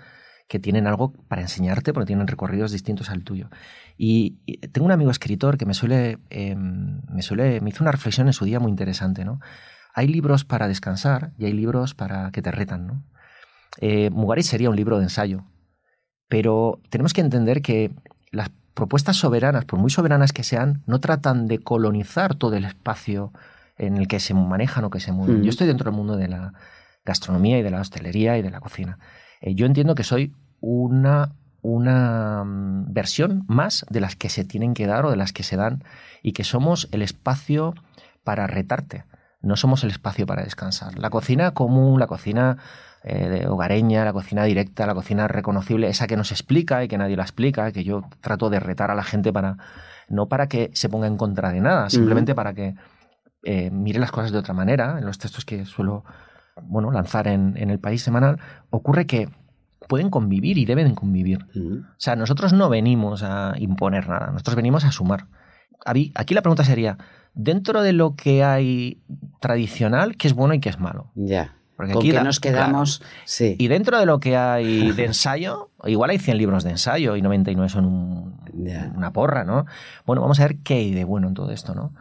que 0.48 0.58
tienen 0.58 0.88
algo 0.88 1.12
para 1.28 1.42
enseñarte 1.42 1.92
porque 1.92 2.08
tienen 2.08 2.26
recorridos 2.26 2.72
distintos 2.72 3.10
al 3.10 3.22
tuyo. 3.22 3.48
Y, 3.96 4.38
tengo 4.72 4.84
un 4.86 4.92
amigo 4.92 5.10
escritor 5.12 5.56
que 5.56 5.66
me 5.66 5.74
suele, 5.74 6.18
em, 6.30 7.00
me 7.08 7.22
suele, 7.22 7.60
me 7.60 7.70
hizo 7.70 7.84
una 7.84 7.92
reflexión 7.92 8.26
en 8.26 8.32
su 8.32 8.44
día 8.44 8.58
muy 8.58 8.70
interesante, 8.70 9.24
¿no? 9.24 9.38
Hay 9.94 10.08
libros 10.08 10.44
para 10.44 10.66
descansar 10.66 11.32
y 11.38 11.44
hay 11.44 11.52
libros 11.52 11.94
para 11.94 12.32
que 12.32 12.42
te 12.42 12.50
retan, 12.50 12.86
¿no? 12.86 13.04
Mugari 14.10 14.42
sería 14.42 14.68
un 14.68 14.76
libro 14.76 14.98
de 14.98 15.04
ensayo, 15.04 15.44
pero 16.28 16.80
tenemos 16.90 17.12
que 17.14 17.20
entender 17.20 17.62
que 17.62 17.94
las 18.30 18.50
propuestas 18.74 19.16
soberanas, 19.16 19.64
por 19.64 19.78
muy 19.78 19.90
soberanas 19.90 20.32
que 20.32 20.42
sean, 20.42 20.82
no 20.86 21.00
tratan 21.00 21.46
de 21.46 21.58
colonizar 21.58 22.34
todo 22.34 22.56
el 22.56 22.64
espacio 22.64 23.32
en 23.76 23.96
el 23.96 24.08
que 24.08 24.20
se 24.20 24.34
manejan 24.34 24.84
o 24.84 24.90
que 24.90 25.00
se 25.00 25.12
mueven. 25.12 25.42
Yo 25.42 25.50
estoy 25.50 25.66
dentro 25.66 25.90
del 25.90 25.96
mundo 25.96 26.16
de 26.16 26.28
la 26.28 26.54
gastronomía 27.04 27.58
y 27.58 27.62
de 27.62 27.70
la 27.70 27.80
hostelería 27.80 28.38
y 28.38 28.42
de 28.42 28.50
la 28.50 28.60
cocina. 28.60 28.98
Eh, 29.40 29.54
yo 29.54 29.66
entiendo 29.66 29.94
que 29.94 30.04
soy 30.04 30.34
una, 30.60 31.32
una 31.62 32.44
mm, 32.44 32.92
versión 32.92 33.44
más 33.48 33.84
de 33.90 34.00
las 34.00 34.16
que 34.16 34.28
se 34.28 34.44
tienen 34.44 34.74
que 34.74 34.86
dar 34.86 35.04
o 35.04 35.10
de 35.10 35.16
las 35.16 35.32
que 35.32 35.42
se 35.42 35.56
dan 35.56 35.84
y 36.22 36.32
que 36.32 36.44
somos 36.44 36.88
el 36.92 37.02
espacio 37.02 37.74
para 38.24 38.46
retarte, 38.46 39.04
no 39.42 39.56
somos 39.56 39.84
el 39.84 39.90
espacio 39.90 40.26
para 40.26 40.44
descansar. 40.44 40.98
La 40.98 41.10
cocina 41.10 41.52
común, 41.52 41.98
la 41.98 42.06
cocina 42.06 42.58
eh, 43.02 43.28
de 43.28 43.46
hogareña, 43.48 44.04
la 44.04 44.12
cocina 44.12 44.44
directa, 44.44 44.86
la 44.86 44.94
cocina 44.94 45.28
reconocible, 45.28 45.88
esa 45.88 46.06
que 46.06 46.16
nos 46.16 46.30
explica 46.30 46.84
y 46.84 46.88
que 46.88 46.98
nadie 46.98 47.16
la 47.16 47.24
explica, 47.24 47.72
que 47.72 47.84
yo 47.84 48.04
trato 48.20 48.48
de 48.50 48.60
retar 48.60 48.90
a 48.90 48.94
la 48.94 49.02
gente 49.02 49.32
para 49.32 49.56
no 50.08 50.28
para 50.28 50.46
que 50.46 50.70
se 50.74 50.88
ponga 50.88 51.06
en 51.06 51.16
contra 51.16 51.50
de 51.50 51.60
nada, 51.60 51.88
simplemente 51.90 52.34
para 52.34 52.54
que 52.54 52.74
eh, 53.44 53.70
mire 53.70 53.98
las 53.98 54.12
cosas 54.12 54.30
de 54.30 54.38
otra 54.38 54.54
manera. 54.54 54.98
En 54.98 55.06
los 55.06 55.18
textos 55.18 55.44
que 55.44 55.64
suelo 55.64 56.04
bueno, 56.62 56.90
lanzar 56.90 57.28
en, 57.28 57.56
el 57.56 57.78
país 57.78 58.02
semanal, 58.02 58.38
ocurre 58.70 59.06
que 59.06 59.28
pueden 59.88 60.10
convivir 60.10 60.58
y 60.58 60.64
deben 60.64 60.94
convivir. 60.94 61.46
O 61.56 61.94
sea, 61.98 62.14
nosotros 62.14 62.52
no 62.52 62.68
venimos 62.68 63.22
a 63.22 63.54
imponer 63.58 64.08
nada, 64.08 64.30
nosotros 64.30 64.56
venimos 64.56 64.84
a 64.84 64.92
sumar. 64.92 65.26
Aquí 65.84 66.34
la 66.34 66.42
pregunta 66.42 66.64
sería, 66.64 66.98
dentro 67.34 67.82
de 67.82 67.92
lo 67.92 68.14
que 68.14 68.44
hay 68.44 69.02
tradicional, 69.40 70.16
¿qué 70.16 70.28
es 70.28 70.34
bueno 70.34 70.54
y 70.54 70.60
qué 70.60 70.68
es 70.68 70.78
malo? 70.78 71.10
Ya. 71.14 71.56
Porque 71.76 71.92
aquí 71.92 72.12
nos 72.12 72.38
quedamos. 72.38 73.02
Sí. 73.24 73.56
Y 73.58 73.68
dentro 73.68 73.98
de 73.98 74.06
lo 74.06 74.20
que 74.20 74.36
hay 74.36 74.92
de 74.92 75.04
ensayo, 75.04 75.70
igual 75.84 76.10
hay 76.10 76.18
100 76.18 76.38
libros 76.38 76.64
de 76.64 76.70
ensayo 76.70 77.16
y 77.16 77.22
99 77.22 77.68
son 77.68 78.36
una 78.94 79.12
porra, 79.12 79.44
¿no? 79.44 79.66
Bueno, 80.06 80.22
vamos 80.22 80.38
a 80.40 80.46
ver 80.46 80.58
qué 80.58 80.74
hay 80.74 80.92
de 80.92 81.04
bueno 81.04 81.28
en 81.28 81.34
todo 81.34 81.50
esto, 81.50 81.74
¿no? 81.74 81.92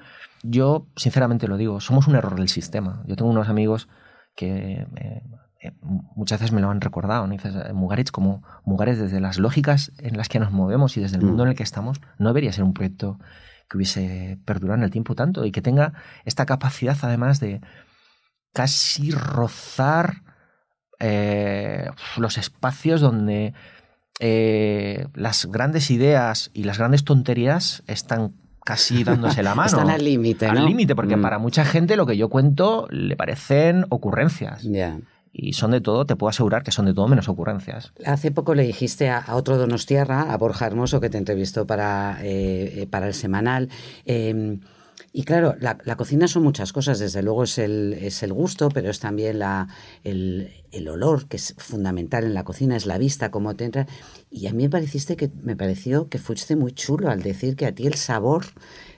Yo, 0.43 0.87
sinceramente 0.95 1.47
lo 1.47 1.57
digo, 1.57 1.79
somos 1.79 2.07
un 2.07 2.15
error 2.15 2.35
del 2.35 2.49
sistema. 2.49 3.03
Yo 3.07 3.15
tengo 3.15 3.31
unos 3.31 3.49
amigos 3.49 3.87
que 4.35 4.87
eh, 4.95 5.23
eh, 5.61 5.71
muchas 6.15 6.39
veces 6.39 6.51
me 6.51 6.61
lo 6.61 6.69
han 6.69 6.81
recordado, 6.81 7.27
¿no? 7.27 7.33
Dices, 7.33 7.55
eh, 7.55 7.73
Mugaritz, 7.73 8.11
como 8.11 8.43
Mugaritz, 8.65 8.99
desde 8.99 9.19
las 9.19 9.37
lógicas 9.37 9.91
en 9.99 10.17
las 10.17 10.29
que 10.29 10.39
nos 10.39 10.51
movemos 10.51 10.97
y 10.97 11.01
desde 11.01 11.17
el 11.17 11.23
mundo 11.23 11.43
mm. 11.43 11.45
en 11.45 11.49
el 11.51 11.55
que 11.55 11.63
estamos, 11.63 12.01
no 12.17 12.29
debería 12.29 12.51
ser 12.51 12.63
un 12.63 12.73
proyecto 12.73 13.19
que 13.71 13.77
hubiese 13.77 14.37
perdurado 14.43 14.79
en 14.79 14.83
el 14.83 14.91
tiempo 14.91 15.15
tanto 15.15 15.45
y 15.45 15.51
que 15.51 15.61
tenga 15.61 15.93
esta 16.25 16.45
capacidad, 16.45 16.97
además, 17.03 17.39
de 17.39 17.61
casi 18.51 19.11
rozar 19.11 20.23
los 22.17 22.37
espacios 22.37 22.99
donde 22.99 23.53
las 24.19 25.45
grandes 25.45 25.89
ideas 25.89 26.51
y 26.53 26.65
las 26.65 26.77
grandes 26.77 27.05
tonterías 27.05 27.81
están 27.87 28.33
casi 28.65 29.03
dándose 29.05 29.41
la 29.41 29.55
mano. 29.55 29.67
Están 29.67 29.89
al 29.89 30.03
límite, 30.03 30.47
Al 30.47 30.65
límite, 30.65 30.93
porque 30.93 31.15
mm. 31.15 31.21
para 31.21 31.39
mucha 31.39 31.63
gente 31.63 31.95
lo 31.95 32.05
que 32.05 32.17
yo 32.17 32.27
cuento 32.27 32.87
le 32.91 33.15
parecen 33.15 33.85
ocurrencias. 33.89 34.63
Y 35.33 35.53
son 35.53 35.71
de 35.71 35.81
todo, 35.81 36.05
te 36.05 36.15
puedo 36.15 36.29
asegurar 36.29 36.63
que 36.63 36.71
son 36.71 36.85
de 36.85 36.93
todo 36.93 37.07
menos 37.07 37.29
ocurrencias. 37.29 37.93
Hace 38.05 38.31
poco 38.31 38.53
le 38.53 38.63
dijiste 38.63 39.09
a, 39.09 39.23
otro 39.35 39.57
Donostierra, 39.57 40.33
a 40.33 40.37
Borja 40.37 40.67
Hermoso, 40.67 40.99
que 40.99 41.09
te 41.09 41.17
entrevistó 41.17 41.65
para, 41.65 42.17
eh, 42.21 42.87
para 42.91 43.07
el 43.07 43.13
semanal, 43.13 43.69
em, 44.05 44.59
y 45.13 45.23
claro, 45.23 45.55
la, 45.59 45.75
cocina 45.97 46.29
son 46.29 46.43
muchas 46.43 46.71
cosas, 46.71 46.99
desde 46.99 47.21
luego 47.21 47.43
es 47.43 47.57
el, 47.57 47.97
es 47.99 48.23
el 48.23 48.31
gusto, 48.31 48.69
pero 48.69 48.89
es 48.89 49.01
también 49.01 49.39
la, 49.39 49.67
el, 50.05 50.49
el, 50.71 50.87
olor, 50.87 51.27
que 51.27 51.35
es 51.35 51.53
fundamental 51.57 52.23
en 52.23 52.33
la 52.33 52.45
cocina, 52.45 52.77
es 52.77 52.85
la 52.85 52.97
vista, 52.97 53.29
cómo 53.29 53.53
te 53.55 53.65
entra. 53.65 53.87
Y 54.29 54.47
a 54.47 54.53
mí 54.53 54.63
me, 54.63 54.69
pareciste 54.69 55.17
que, 55.17 55.29
me 55.43 55.57
pareció 55.57 56.07
que 56.07 56.17
fuiste 56.17 56.55
muy 56.55 56.71
chulo 56.71 57.09
al 57.09 57.21
decir 57.21 57.57
que 57.57 57.65
a 57.65 57.75
ti 57.75 57.87
el 57.87 57.95
sabor 57.95 58.45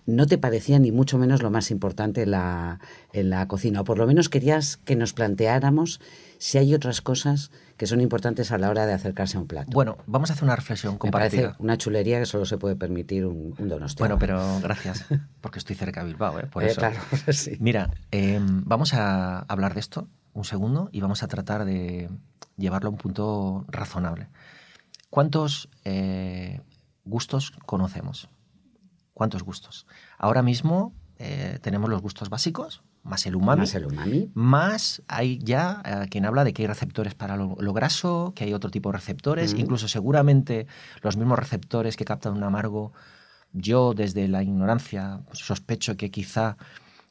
no 0.06 0.26
te 0.26 0.38
parecía 0.38 0.80
ni 0.80 0.92
mucho 0.92 1.18
menos 1.18 1.42
lo 1.42 1.50
más 1.50 1.72
importante 1.72 2.24
en 2.24 2.32
la, 2.32 2.80
en 3.14 3.30
la 3.30 3.48
cocina, 3.48 3.82
o 3.82 3.84
por 3.84 3.98
lo 3.98 4.08
menos 4.08 4.30
querías 4.30 4.78
que 4.78 4.96
nos 4.96 5.14
planteáramos 5.14 6.02
si 6.38 6.58
hay 6.58 6.74
otras 6.74 7.02
cosas 7.02 7.52
que 7.78 7.88
son 7.88 8.02
importantes 8.02 8.52
a 8.52 8.58
la 8.58 8.70
hora 8.70 8.86
de 8.86 8.94
acercarse 8.94 9.38
a 9.38 9.40
un 9.40 9.48
plato. 9.48 9.72
Bueno, 9.72 9.98
vamos 10.06 10.30
a 10.30 10.34
hacer 10.34 10.44
una 10.44 10.56
reflexión 10.56 10.98
compartida. 10.98 11.42
Me 11.42 11.48
parece 11.48 11.64
una 11.64 11.78
chulería 11.78 12.20
que 12.20 12.26
solo 12.26 12.46
se 12.46 12.58
puede 12.58 12.76
permitir 12.76 13.26
un, 13.26 13.56
un 13.58 13.86
Bueno, 13.98 14.18
pero 14.20 14.60
gracias, 14.62 15.06
porque 15.42 15.60
estoy 15.60 15.76
cerca 15.76 16.02
de 16.02 16.08
Bilbao, 16.08 16.40
¿eh? 16.40 16.48
Por 16.48 16.64
eh, 16.64 16.68
eso. 16.68 16.80
Claro, 16.80 17.00
sí. 17.32 17.58
Mira, 17.60 17.92
em, 18.12 18.64
vamos 18.66 18.94
a 18.94 19.40
hablar 19.40 19.74
de 19.74 19.80
esto 19.80 20.08
un 20.34 20.44
segundo 20.44 20.90
y 20.92 21.02
vamos 21.02 21.24
a 21.24 21.28
tratar 21.28 21.66
de 21.66 22.10
llevarlo 22.58 22.90
a 22.90 22.92
un 22.92 22.98
punto 22.98 23.66
razonable. 23.68 24.28
¿Cuántos 25.10 25.70
eh, 25.86 26.62
gustos 27.06 27.52
conocemos? 27.66 28.30
¿Cuántos 29.14 29.44
gustos? 29.44 29.86
Ahora 30.18 30.42
mismo 30.42 30.94
eh, 31.18 31.60
tenemos 31.62 31.90
los 31.90 32.02
gustos 32.02 32.30
básicos, 32.30 32.84
más 33.04 33.26
el 33.26 33.36
umami. 33.36 33.62
Más 33.62 33.76
el 33.76 33.86
umami. 33.86 34.32
Más 34.34 35.02
hay 35.08 35.38
ya 35.40 35.82
eh, 35.86 36.08
quien 36.10 36.26
habla 36.26 36.44
de 36.44 36.54
que 36.54 36.64
hay 36.64 36.68
receptores 36.68 37.16
para 37.16 37.36
lo, 37.36 37.74
graso, 37.74 38.34
que 38.36 38.46
hay 38.46 38.54
otro 38.54 38.72
tipo 38.72 38.90
de 38.90 38.98
receptores, 38.98 39.54
incluso 39.54 39.88
seguramente 39.88 40.68
los 41.02 41.18
mismos 41.18 41.38
receptores 41.38 41.98
que 41.98 42.06
captan 42.06 42.34
un 42.34 42.44
amargo. 42.44 42.94
Yo, 43.52 43.94
desde 43.94 44.28
la 44.28 44.42
ignorancia, 44.42 45.22
sospecho 45.34 45.96
que 45.96 46.10
quizá 46.10 46.58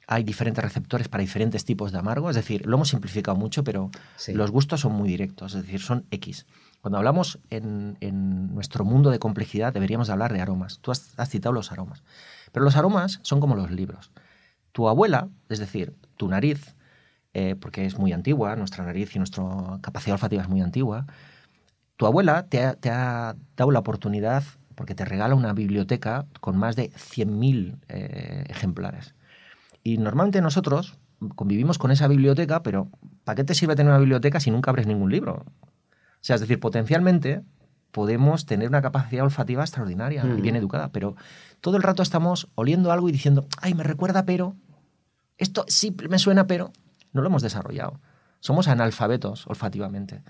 hay 0.09 0.25
diferentes 0.25 0.65
receptores 0.65 1.09
para 1.09 1.21
diferentes 1.21 1.65
tipos 1.65 1.93
de 1.93 1.99
amargo. 1.99 2.31
Es 2.31 2.37
decir, 2.37 2.67
lo 2.67 2.77
hemos 2.77 2.89
simplificado 2.89 3.37
mucho, 3.37 3.63
pero 3.63 3.91
los 4.29 4.51
gustos 4.51 4.81
son 4.81 4.93
muy 4.93 5.09
directos, 5.09 5.55
es 5.55 5.63
decir, 5.63 5.81
son 5.81 6.07
X. 6.11 6.47
Cuando 6.83 6.99
hablamos 6.99 7.39
en, 7.49 7.97
nuestro 8.55 8.85
mundo 8.85 9.11
de 9.11 9.19
complejidad, 9.19 9.73
deberíamos 9.73 10.11
hablar 10.11 10.35
de 10.35 10.43
aromas. 10.43 10.81
Tú 10.81 10.91
has 10.91 11.29
citado 11.31 11.55
los 11.55 11.73
aromas. 11.73 12.03
Pero 12.53 12.65
los 12.65 12.77
aromas 12.77 13.21
son 13.23 13.41
como 13.41 13.57
los 13.57 13.71
libros 13.71 14.13
tu 14.73 14.89
abuela, 14.89 15.29
es 15.49 15.59
decir, 15.59 15.95
tu 16.17 16.29
nariz, 16.29 16.75
eh, 17.35 17.55
porque 17.61 17.87
es 17.87 17.99
muy 17.99 18.13
antigua, 18.13 18.57
nuestra 18.57 18.85
nariz 18.85 19.15
y 19.15 19.19
nuestra 19.19 19.45
capacidad 19.81 20.15
olfativa 20.15 20.43
es 20.43 20.49
muy 20.49 20.61
antigua, 20.61 21.07
tu 21.97 22.07
abuela 22.07 22.47
te 22.47 22.61
ha, 22.61 23.37
dado 23.57 23.71
la 23.71 23.79
oportunidad, 23.79 24.43
porque 24.75 24.95
te 24.95 25.05
regala 25.05 25.35
una 25.35 25.53
biblioteca 25.53 26.27
con 26.41 26.57
más 26.57 26.75
de 26.75 26.91
100.000 26.93 27.79
eh, 27.89 28.45
ejemplares. 28.49 29.15
Y 29.85 29.99
normalmente 29.99 30.41
nosotros 30.41 30.99
convivimos 31.37 31.79
con 31.79 31.91
esa 31.91 32.09
biblioteca, 32.09 32.63
pero 32.63 32.89
¿para 33.25 33.37
qué 33.37 33.45
te 33.45 33.55
sirve 33.55 33.77
tener 33.77 33.91
una 33.91 34.01
biblioteca 34.01 34.41
si 34.41 34.51
nunca 34.51 34.71
abres 34.71 34.87
ningún 34.87 35.11
libro? 35.11 35.45
O 36.23 36.25
sea, 36.25 36.37
es 36.37 36.41
decir, 36.41 36.61
potencialmente 36.61 37.43
podemos 37.91 38.47
tener 38.47 38.69
una 38.69 38.81
capacidad 38.81 39.25
olfativa 39.25 39.63
extraordinaria 39.63 40.25
y 40.25 40.41
bien 40.41 40.55
educada, 40.55 40.93
pero 40.93 41.17
todo 41.61 41.77
el 41.77 41.83
rato 41.83 42.03
estamos 42.03 42.49
oliendo 42.55 42.93
algo 42.93 43.09
y 43.09 43.13
diciendo, 43.13 43.49
ay, 43.61 43.75
me 43.75 43.83
recuerda 43.83 44.25
pero, 44.25 44.55
esto 45.37 45.65
sí 45.67 45.95
me 46.09 46.21
suena 46.21 46.47
pero, 46.47 46.73
no 47.13 47.23
lo 47.23 47.27
hemos 47.27 47.43
desarrollado. 47.43 48.01
Somos 48.39 48.69
analfabetos 48.69 49.49
olfativamente. 49.49 50.23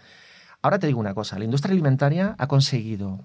Ahora 0.63 0.79
te 0.79 0.87
digo 0.87 0.99
una 0.99 1.15
cosa, 1.15 1.39
la 1.39 1.45
industria 1.45 1.73
alimentaria 1.73 2.37
ha 2.39 2.47
conseguido 2.47 3.21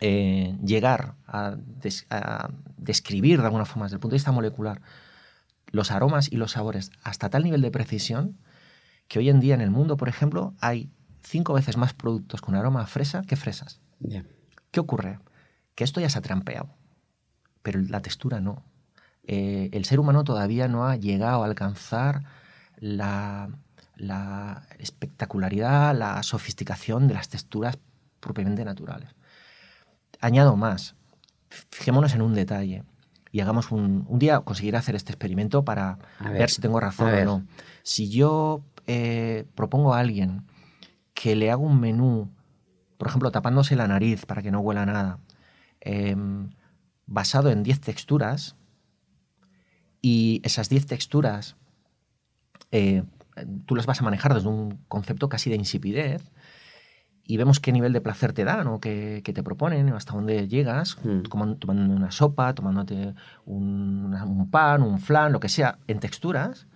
eh, 0.00 0.58
llegar 0.64 1.14
a, 1.28 1.56
a, 2.10 2.50
describir 2.76 3.38
de 3.38 3.46
alguna 3.46 3.64
forma 3.64 3.86
desde 3.86 3.94
el 3.94 4.00
punto 4.00 4.14
de 4.14 4.18
vista 4.18 4.32
molecular 4.32 4.82
los 5.68 5.92
aromas 5.92 6.32
y 6.32 6.36
los 6.36 6.52
sabores 6.52 6.90
hasta 7.04 7.30
tal 7.30 7.44
nivel 7.44 7.62
de 7.62 7.70
precisión 7.70 8.38
que 9.06 9.20
hoy 9.20 9.30
en 9.30 9.38
día 9.38 9.54
en 9.54 9.60
el 9.60 9.70
mundo, 9.70 9.96
por 9.96 10.08
ejemplo, 10.08 10.52
hay 10.60 10.90
cinco 11.26 11.54
veces 11.54 11.76
más 11.76 11.92
productos 11.92 12.40
con 12.40 12.54
aroma 12.54 12.82
a 12.82 12.86
fresa 12.86 13.22
que 13.22 13.36
fresas. 13.36 13.80
¿Qué 14.70 14.80
ocurre? 14.80 15.18
Que 15.74 15.84
esto 15.84 16.00
ya 16.00 16.08
se 16.08 16.18
ha 16.18 16.22
trampeado, 16.22 16.68
pero 17.62 17.80
la 17.80 18.00
textura 18.00 18.40
no. 18.40 18.62
Eh, 19.24 19.68
el 19.72 19.84
ser 19.84 19.98
humano 19.98 20.22
todavía 20.22 20.68
no 20.68 20.86
ha 20.86 20.96
llegado 20.96 21.42
a 21.42 21.46
alcanzar 21.46 22.22
la, 22.78 23.48
espectacularidad, 24.78 25.96
la 25.96 26.22
sofisticación 26.22 27.08
de 27.08 27.14
las 27.14 27.28
texturas 27.28 27.78
propiamente 28.20 28.64
naturales. 28.64 29.10
Añado 30.20 30.56
más, 30.56 30.94
fijémonos 31.70 32.14
en 32.14 32.22
un 32.22 32.34
detalle 32.34 32.84
y 33.32 33.40
hagamos 33.40 33.72
un, 33.72 34.06
un 34.08 34.18
día 34.18 34.40
conseguir 34.40 34.76
hacer 34.76 34.94
este 34.94 35.10
experimento 35.10 35.64
para 35.64 35.98
ver, 36.20 36.50
si 36.50 36.60
tengo 36.60 36.78
razón 36.78 37.12
o 37.12 37.24
no. 37.24 37.46
Si 37.82 38.08
yo 38.08 38.62
eh, 38.86 39.44
propongo 39.56 39.92
a 39.92 39.98
alguien 39.98 40.46
que 41.16 41.34
le 41.34 41.50
hago 41.50 41.64
un 41.64 41.80
menú, 41.80 42.30
por 42.98 43.08
ejemplo, 43.08 43.32
tapándose 43.32 43.74
la 43.74 43.88
nariz 43.88 44.26
para 44.26 44.42
que 44.42 44.52
no 44.52 44.60
huela 44.60 44.84
nada, 44.84 45.18
em, 45.80 46.50
basado 47.06 47.50
en 47.50 47.62
10 47.62 47.80
texturas, 47.80 48.54
y 50.02 50.40
esas 50.44 50.68
10 50.68 50.86
texturas 50.86 51.56
eh, 52.70 53.02
tú 53.64 53.74
las 53.74 53.86
vas 53.86 54.00
a 54.00 54.04
manejar 54.04 54.34
desde 54.34 54.48
un 54.48 54.78
concepto 54.88 55.28
casi 55.28 55.48
de 55.48 55.56
insipidez, 55.56 56.30
y 57.24 57.38
vemos 57.38 57.60
qué 57.60 57.72
nivel 57.72 57.94
de 57.94 58.02
placer 58.02 58.32
te 58.34 58.44
dan 58.44 58.66
o 58.68 58.78
qué, 58.78 59.22
te 59.24 59.42
proponen, 59.42 59.88
hasta 59.94 60.12
dónde 60.12 60.46
llegas, 60.48 60.98
mm. 61.02 61.22
tomando 61.22 61.94
una 61.94 62.10
sopa, 62.10 62.54
tomándote 62.54 63.14
un, 63.46 64.14
un, 64.14 64.50
pan, 64.50 64.82
un 64.82 65.00
flan, 65.00 65.32
lo 65.32 65.40
que 65.40 65.48
sea, 65.48 65.78
en 65.88 65.98
texturas, 65.98 66.66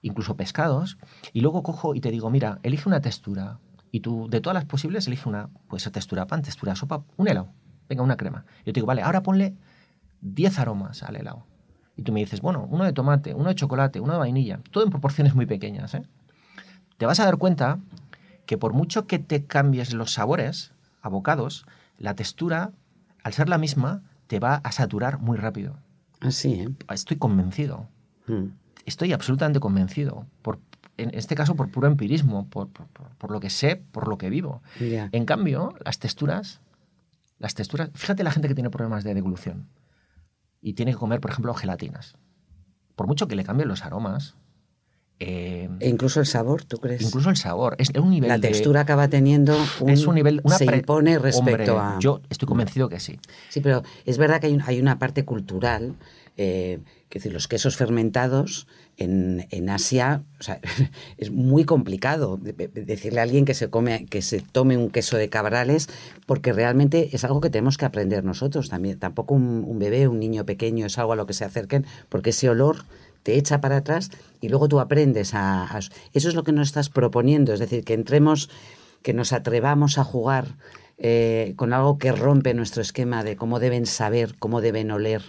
incluso 0.00 0.36
pescados, 0.36 0.96
y 1.32 1.40
luego 1.40 1.64
cojo 1.64 1.94
y 1.94 2.00
te 2.00 2.10
digo, 2.10 2.30
mira, 2.30 2.60
elige 2.62 2.88
una 2.88 3.00
textura, 3.00 3.58
y 3.92 4.00
tú, 4.00 4.28
de 4.28 4.40
todas 4.40 4.54
las 4.54 4.64
posibles, 4.64 5.06
elige 5.06 5.28
una, 5.28 5.48
pues 5.68 5.90
textura 5.90 6.26
pan, 6.26 6.42
textura 6.42 6.76
sopa, 6.76 7.02
un 7.16 7.28
helado. 7.28 7.48
Venga, 7.88 8.02
una 8.02 8.16
crema. 8.16 8.44
Yo 8.58 8.72
te 8.72 8.74
digo, 8.74 8.86
vale, 8.86 9.02
ahora 9.02 9.22
ponle 9.22 9.56
10 10.20 10.58
aromas 10.60 11.02
al 11.02 11.16
helado. 11.16 11.44
Y 11.96 12.02
tú 12.02 12.12
me 12.12 12.20
dices, 12.20 12.40
bueno, 12.40 12.66
uno 12.70 12.84
de 12.84 12.92
tomate, 12.92 13.34
uno 13.34 13.48
de 13.48 13.54
chocolate, 13.54 14.00
uno 14.00 14.12
de 14.12 14.18
vainilla, 14.18 14.60
todo 14.70 14.84
en 14.84 14.90
proporciones 14.90 15.34
muy 15.34 15.46
pequeñas. 15.46 15.94
¿eh? 15.94 16.02
Te 16.98 17.06
vas 17.06 17.18
a 17.20 17.24
dar 17.24 17.36
cuenta 17.36 17.78
que 18.46 18.58
por 18.58 18.72
mucho 18.72 19.06
que 19.06 19.18
te 19.18 19.44
cambies 19.44 19.92
los 19.92 20.12
sabores 20.12 20.72
abocados, 21.02 21.66
la 21.98 22.14
textura, 22.14 22.72
al 23.22 23.32
ser 23.32 23.48
la 23.48 23.58
misma, 23.58 24.02
te 24.28 24.38
va 24.38 24.56
a 24.56 24.72
saturar 24.72 25.18
muy 25.18 25.36
rápido. 25.36 25.76
Así, 26.20 26.52
¿eh? 26.54 26.68
Estoy 26.90 27.16
convencido. 27.16 27.88
Hmm. 28.26 28.50
Estoy 28.86 29.12
absolutamente 29.12 29.60
convencido. 29.60 30.26
Por, 30.42 30.60
en 31.02 31.14
este 31.14 31.34
caso 31.34 31.54
por 31.54 31.70
puro 31.70 31.86
empirismo, 31.86 32.48
por, 32.48 32.68
lo 33.30 33.40
que 33.40 33.50
sé, 33.50 33.76
por 33.76 34.08
lo 34.08 34.18
que 34.18 34.30
vivo. 34.30 34.62
En 34.78 35.24
cambio, 35.24 35.74
las 35.84 35.98
texturas, 35.98 36.60
las 37.38 37.54
texturas, 37.54 37.90
fíjate 37.94 38.22
la 38.24 38.30
gente 38.30 38.48
que 38.48 38.54
tiene 38.54 38.70
problemas 38.70 39.04
de 39.04 39.14
deglución. 39.14 39.68
y 40.62 40.74
tiene 40.74 40.92
que 40.92 40.98
comer, 40.98 41.20
por 41.20 41.30
ejemplo, 41.30 41.54
gelatinas. 41.54 42.16
Por 42.94 43.06
mucho 43.06 43.26
que 43.26 43.34
le 43.34 43.44
cambien 43.44 43.66
los 43.66 43.84
aromas, 43.84 44.36
eh, 45.22 45.68
e 45.80 45.88
incluso 45.90 46.18
el 46.18 46.26
sabor, 46.26 46.64
¿tú 46.64 46.78
crees? 46.78 47.02
Incluso 47.02 47.28
el 47.28 47.36
sabor. 47.36 47.76
Es 47.78 47.90
un 47.90 48.08
nivel 48.08 48.28
La 48.28 48.38
textura 48.38 48.80
acaba 48.80 49.08
teniendo 49.08 49.54
un, 49.80 49.90
es 49.90 50.06
un 50.06 50.14
nivel, 50.14 50.42
se 50.56 50.64
impone 50.64 51.18
respecto 51.18 51.78
a... 51.78 51.98
Yo 52.00 52.22
estoy 52.30 52.48
convencido 52.48 52.88
que 52.88 53.00
sí. 53.00 53.20
Sí, 53.50 53.60
pero 53.60 53.82
es 54.06 54.16
verdad 54.16 54.40
que 54.40 54.46
hay, 54.46 54.58
hay 54.64 54.80
una 54.80 54.98
parte 54.98 55.26
cultural, 55.26 55.96
eh, 56.38 56.80
decir, 57.18 57.32
los 57.32 57.48
quesos 57.48 57.76
fermentados 57.76 58.68
en, 58.96 59.46
en 59.50 59.68
Asia, 59.68 60.22
o 60.38 60.42
sea, 60.42 60.60
es 61.18 61.30
muy 61.30 61.64
complicado 61.64 62.38
decirle 62.38 63.20
a 63.20 63.24
alguien 63.24 63.44
que 63.44 63.54
se 63.54 63.68
come, 63.68 64.06
que 64.06 64.22
se 64.22 64.40
tome 64.40 64.76
un 64.76 64.90
queso 64.90 65.16
de 65.16 65.28
cabrales, 65.28 65.88
porque 66.26 66.52
realmente 66.52 67.10
es 67.12 67.24
algo 67.24 67.40
que 67.40 67.50
tenemos 67.50 67.78
que 67.78 67.84
aprender 67.84 68.24
nosotros 68.24 68.68
también. 68.68 68.98
Tampoco 68.98 69.34
un, 69.34 69.64
un 69.66 69.78
bebé, 69.78 70.06
un 70.08 70.20
niño 70.20 70.46
pequeño 70.46 70.86
es 70.86 70.98
algo 70.98 71.12
a 71.12 71.16
lo 71.16 71.26
que 71.26 71.34
se 71.34 71.44
acerquen, 71.44 71.84
porque 72.08 72.30
ese 72.30 72.48
olor 72.48 72.84
te 73.22 73.36
echa 73.36 73.60
para 73.60 73.78
atrás 73.78 74.10
y 74.40 74.48
luego 74.48 74.68
tú 74.68 74.80
aprendes 74.80 75.34
a, 75.34 75.68
Eso 76.12 76.28
es 76.28 76.34
lo 76.34 76.44
que 76.44 76.52
nos 76.52 76.68
estás 76.68 76.88
proponiendo, 76.88 77.52
es 77.52 77.60
decir, 77.60 77.84
que 77.84 77.94
entremos, 77.94 78.50
que 79.02 79.14
nos 79.14 79.32
atrevamos 79.32 79.98
a 79.98 80.04
jugar 80.04 80.56
eh, 80.98 81.54
con 81.56 81.72
algo 81.72 81.98
que 81.98 82.12
rompe 82.12 82.54
nuestro 82.54 82.82
esquema 82.82 83.24
de 83.24 83.36
cómo 83.36 83.58
deben 83.58 83.86
saber, 83.86 84.36
cómo 84.38 84.60
deben 84.60 84.90
oler. 84.90 85.22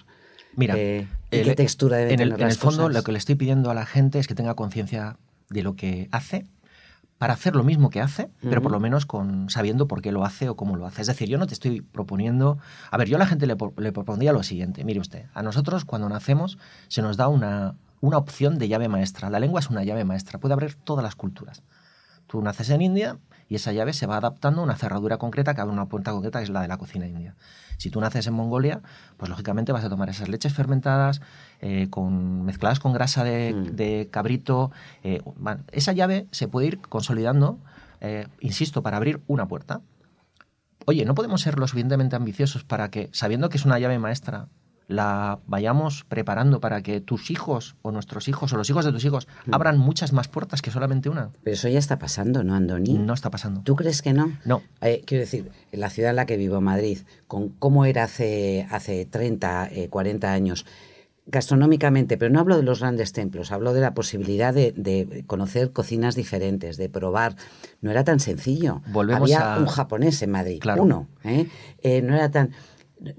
Mira, 0.55 0.75
eh, 0.77 1.07
qué 1.31 1.55
textura 1.55 1.97
deben 1.97 2.13
en 2.13 2.19
el, 2.19 2.31
En 2.33 2.47
el 2.47 2.55
fondo, 2.55 2.89
lo 2.89 3.03
que 3.03 3.11
le 3.11 3.17
estoy 3.17 3.35
pidiendo 3.35 3.71
a 3.71 3.73
la 3.73 3.85
gente 3.85 4.19
es 4.19 4.27
que 4.27 4.35
tenga 4.35 4.53
conciencia 4.53 5.17
de 5.49 5.63
lo 5.63 5.75
que 5.75 6.07
hace 6.11 6.45
para 7.17 7.33
hacer 7.33 7.55
lo 7.55 7.63
mismo 7.63 7.91
que 7.91 8.01
hace, 8.01 8.31
pero 8.41 8.63
por 8.63 8.71
lo 8.71 8.79
menos 8.79 9.05
con 9.05 9.47
sabiendo 9.51 9.87
por 9.87 10.01
qué 10.01 10.11
lo 10.11 10.25
hace 10.25 10.49
o 10.49 10.55
cómo 10.55 10.75
lo 10.75 10.87
hace. 10.87 11.01
Es 11.01 11.07
decir, 11.07 11.29
yo 11.29 11.37
no 11.37 11.45
te 11.45 11.53
estoy 11.53 11.81
proponiendo... 11.81 12.57
A 12.89 12.97
ver, 12.97 13.07
yo 13.07 13.17
a 13.17 13.19
la 13.19 13.27
gente 13.27 13.45
le, 13.45 13.55
le 13.77 13.91
propondría 13.91 14.33
lo 14.33 14.41
siguiente. 14.41 14.83
Mire 14.83 14.99
usted, 14.99 15.25
a 15.35 15.43
nosotros 15.43 15.85
cuando 15.85 16.09
nacemos 16.09 16.57
se 16.87 17.03
nos 17.03 17.17
da 17.17 17.27
una, 17.27 17.75
una 17.99 18.17
opción 18.17 18.57
de 18.57 18.67
llave 18.67 18.87
maestra. 18.87 19.29
La 19.29 19.39
lengua 19.39 19.59
es 19.59 19.69
una 19.69 19.83
llave 19.83 20.03
maestra, 20.03 20.39
puede 20.39 20.53
abrir 20.53 20.73
todas 20.73 21.03
las 21.03 21.13
culturas. 21.13 21.61
Tú 22.25 22.41
naces 22.41 22.71
en 22.71 22.81
India 22.81 23.19
y 23.47 23.55
esa 23.55 23.71
llave 23.71 23.93
se 23.93 24.07
va 24.07 24.17
adaptando 24.17 24.61
a 24.61 24.63
una 24.63 24.75
cerradura 24.75 25.17
concreta 25.17 25.53
que 25.53 25.61
abre 25.61 25.73
una 25.73 25.89
puerta 25.89 26.11
concreta 26.13 26.39
que 26.39 26.45
es 26.45 26.49
la 26.49 26.61
de 26.61 26.69
la 26.69 26.77
cocina 26.77 27.05
india. 27.05 27.35
Si 27.81 27.89
tú 27.89 27.99
naces 27.99 28.27
en 28.27 28.35
Mongolia, 28.35 28.81
pues 29.17 29.27
lógicamente 29.27 29.71
vas 29.71 29.83
a 29.83 29.89
tomar 29.89 30.07
esas 30.07 30.29
leches 30.29 30.53
fermentadas 30.53 31.19
eh, 31.61 31.87
con, 31.89 32.43
mezcladas 32.43 32.79
con 32.79 32.93
grasa 32.93 33.23
de, 33.23 34.05
mm. 34.07 34.11
cabrito. 34.11 34.69
Eh, 35.03 35.23
esa 35.71 35.91
llave 35.91 36.27
se 36.29 36.47
puede 36.47 36.67
ir 36.67 36.77
consolidando, 36.79 37.57
eh, 37.99 38.27
insisto, 38.39 38.83
para 38.83 38.97
abrir 38.97 39.21
una 39.25 39.47
puerta. 39.47 39.81
Oye, 40.85 41.05
¿no 41.05 41.15
podemos 41.15 41.41
ser 41.41 41.57
lo 41.57 41.67
suficientemente 41.67 42.15
ambiciosos 42.15 42.63
para 42.63 42.91
que, 42.91 43.09
sabiendo 43.13 43.49
que 43.49 43.57
es 43.57 43.65
una 43.65 43.79
llave 43.79 43.97
maestra, 43.97 44.47
la 44.91 45.39
vayamos 45.47 46.03
preparando 46.07 46.59
para 46.59 46.81
que 46.81 47.01
tus 47.01 47.31
hijos 47.31 47.75
o 47.81 47.91
nuestros 47.91 48.27
hijos 48.27 48.53
o 48.53 48.57
los 48.57 48.69
hijos 48.69 48.85
de 48.85 48.91
tus 48.91 49.03
hijos 49.05 49.27
mm. 49.45 49.53
abran 49.53 49.77
muchas 49.77 50.13
más 50.13 50.27
puertas 50.27 50.61
que 50.61 50.71
solamente 50.71 51.09
una. 51.09 51.31
Pero 51.43 51.53
eso 51.53 51.69
ya 51.69 51.79
está 51.79 51.99
pasando, 51.99 52.43
¿no, 52.43 52.55
Andoni? 52.55 52.93
No 52.93 53.13
está 53.13 53.29
pasando. 53.29 53.61
¿Tú 53.61 53.75
crees 53.75 54.01
que 54.01 54.13
no? 54.13 54.31
No. 54.45 54.61
Eh, 54.81 55.03
quiero 55.05 55.21
decir, 55.21 55.51
en 55.71 55.79
la 55.79 55.89
ciudad 55.89 56.11
en 56.11 56.17
la 56.17 56.25
que 56.25 56.37
vivo, 56.37 56.61
Madrid, 56.61 56.99
con 57.27 57.49
cómo 57.49 57.85
era 57.85 58.03
hace, 58.03 58.67
hace 58.69 59.05
30, 59.05 59.69
40 59.89 60.27
eh, 60.27 60.31
años, 60.31 60.65
gastronómicamente, 61.27 62.17
pero 62.17 62.31
no 62.31 62.39
hablo 62.39 62.57
de 62.57 62.63
los 62.63 62.79
grandes 62.79 63.13
templos, 63.13 63.51
hablo 63.51 63.73
de 63.73 63.81
la 63.81 63.93
posibilidad 63.93 64.53
de, 64.53 65.23
conocer 65.27 65.71
cocinas 65.71 66.15
diferentes, 66.15 66.77
de 66.77 66.89
probar. 66.89 67.35
No 67.81 67.91
era 67.91 68.03
tan 68.03 68.19
sencillo. 68.19 68.81
Volvemos 68.87 69.31
Había 69.31 69.57
un 69.57 69.67
japonés 69.67 70.21
en 70.23 70.31
Madrid, 70.31 70.61
uno. 70.77 71.07
¿eh? 71.23 71.47
no 72.03 72.15
era 72.15 72.31
tan 72.31 72.51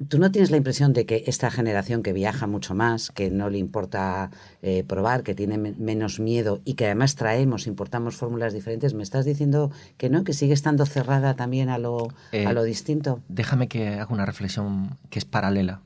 ¿Tú 0.09 0.19
no 0.21 0.31
tienes 0.31 0.53
la 0.53 0.57
impresión 0.57 0.93
de 0.93 1.07
que 1.07 1.25
esta 1.27 1.51
generación 1.51 2.05
que 2.05 2.13
viaja 2.13 2.47
mucho 2.47 2.75
más, 2.75 3.11
que 3.11 3.31
no 3.31 3.51
le 3.51 3.59
importa 3.59 4.31
eh, 4.63 4.85
probar, 4.85 5.25
que 5.25 5.35
tiene 5.35 5.59
menos 5.59 6.21
miedo 6.21 6.61
y 6.65 6.75
que 6.75 6.85
además 6.85 7.17
traemos, 7.17 7.67
importamos 7.67 8.15
fórmulas 8.15 8.53
diferentes, 8.53 8.95
me 8.95 9.03
estás 9.03 9.25
diciendo 9.25 9.73
que 9.97 10.09
no, 10.09 10.23
que 10.23 10.35
sigue 10.35 10.55
estando 10.55 10.87
cerrada 10.87 11.35
también 11.35 11.69
a 11.69 11.79
lo, 11.79 12.09
a 12.33 12.37
eh, 12.37 12.53
lo 12.53 12.63
distinto? 12.63 13.21
Déjame 13.29 13.67
que 13.67 13.89
haga 13.89 14.13
una 14.13 14.25
reflexión 14.25 14.99
que 15.11 15.19
es 15.19 15.25
paralela. 15.25 15.81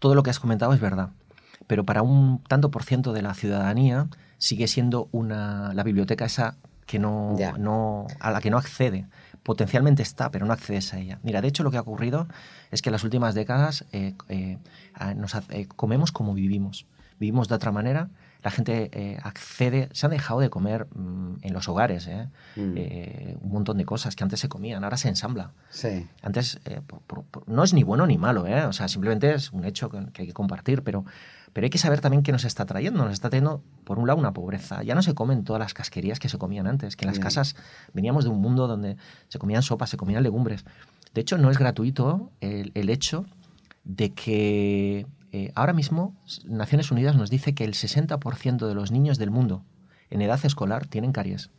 Todo 0.00 0.16
lo 0.16 0.24
que 0.24 0.30
has 0.30 0.40
comentado 0.40 0.72
es 0.72 0.80
verdad, 0.80 1.10
pero 1.68 1.84
para 1.84 2.02
un 2.02 2.42
tanto 2.48 2.72
por 2.72 2.82
ciento 2.82 3.12
de 3.12 3.22
la 3.22 3.34
ciudadanía 3.34 4.08
sigue 4.38 4.66
siendo 4.66 5.08
una, 5.12 5.72
la 5.74 5.84
biblioteca 5.84 6.24
esa 6.24 6.56
que 6.86 6.98
no, 6.98 7.36
no, 7.58 8.08
a 8.18 8.32
la 8.32 8.40
que 8.40 8.50
no 8.50 8.58
accede 8.58 9.06
potencialmente 9.42 10.02
está, 10.02 10.30
pero 10.30 10.46
no 10.46 10.52
accedes 10.52 10.92
a 10.94 10.98
ella. 10.98 11.18
Mira, 11.22 11.40
de 11.40 11.48
hecho 11.48 11.62
lo 11.62 11.70
que 11.70 11.76
ha 11.76 11.80
ocurrido 11.80 12.28
es 12.70 12.82
que 12.82 12.90
en 12.90 12.92
las 12.92 13.04
últimas 13.04 13.34
décadas 13.34 13.84
eh, 13.92 14.14
eh, 14.28 14.58
nos 15.16 15.34
eh, 15.34 15.66
comemos 15.74 16.12
como 16.12 16.34
vivimos. 16.34 16.86
Vivimos 17.18 17.48
de 17.48 17.54
otra 17.54 17.70
manera, 17.70 18.08
la 18.42 18.50
gente 18.50 19.20
accede, 19.22 19.88
se 19.92 20.06
han 20.06 20.10
dejado 20.10 20.40
de 20.40 20.50
comer 20.50 20.88
mm, 20.92 21.36
en 21.42 21.52
los 21.52 21.68
hogares 21.68 22.08
mm. 22.56 22.60
un 23.40 23.52
montón 23.52 23.78
de 23.78 23.84
cosas 23.84 24.16
que 24.16 24.24
antes 24.24 24.40
se 24.40 24.48
comían, 24.48 24.82
ahora 24.82 24.96
se 24.96 25.08
ensambla. 25.08 25.52
Sí. 25.70 26.08
Antes 26.20 26.58
no 27.46 27.62
es 27.62 27.74
ni 27.74 27.84
bueno 27.84 28.08
ni 28.08 28.18
malo, 28.18 28.44
o 28.68 28.72
sea, 28.72 28.88
simplemente 28.88 29.32
es 29.34 29.52
un 29.52 29.64
hecho 29.64 29.88
que 29.88 30.22
hay 30.22 30.26
que 30.26 30.32
compartir, 30.32 30.82
pero 30.82 31.04
pero 31.52 31.66
hay 31.66 31.70
que 31.70 31.78
saber 31.78 32.00
también 32.00 32.22
qué 32.22 32.32
nos 32.32 32.44
está 32.44 32.64
trayendo. 32.64 33.04
Nos 33.04 33.12
está 33.12 33.28
trayendo, 33.28 33.62
por 33.84 33.98
un 33.98 34.06
lado, 34.06 34.18
una 34.18 34.32
pobreza. 34.32 34.82
Ya 34.82 34.94
no 34.94 35.02
se 35.02 35.14
comen 35.14 35.44
todas 35.44 35.60
las 35.60 35.74
casquerías 35.74 36.18
que 36.18 36.28
se 36.28 36.38
comían 36.38 36.66
antes, 36.66 36.96
que 36.96 37.04
en 37.04 37.10
las 37.10 37.18
casas 37.18 37.56
veníamos 37.92 38.24
de 38.24 38.30
un 38.30 38.40
mundo 38.40 38.66
donde 38.66 38.96
se 39.28 39.38
comían 39.38 39.62
sopas, 39.62 39.90
se 39.90 39.96
comían 39.96 40.22
legumbres. 40.22 40.64
De 41.14 41.20
hecho, 41.20 41.36
no 41.36 41.50
es 41.50 41.58
gratuito 41.58 42.30
el, 42.40 42.88
hecho 42.88 43.26
de 43.84 44.12
que 44.14 45.06
eh, 45.32 45.52
ahora 45.54 45.74
mismo 45.74 46.14
Naciones 46.46 46.90
Unidas 46.90 47.16
nos 47.16 47.28
dice 47.28 47.54
que 47.54 47.64
el 47.64 47.74
60% 47.74 48.66
de 48.66 48.74
los 48.74 48.90
niños 48.90 49.18
del 49.18 49.30
mundo 49.30 49.62
en 50.08 50.22
edad 50.22 50.40
escolar 50.44 50.86
tienen 50.86 51.12
caries 51.12 51.50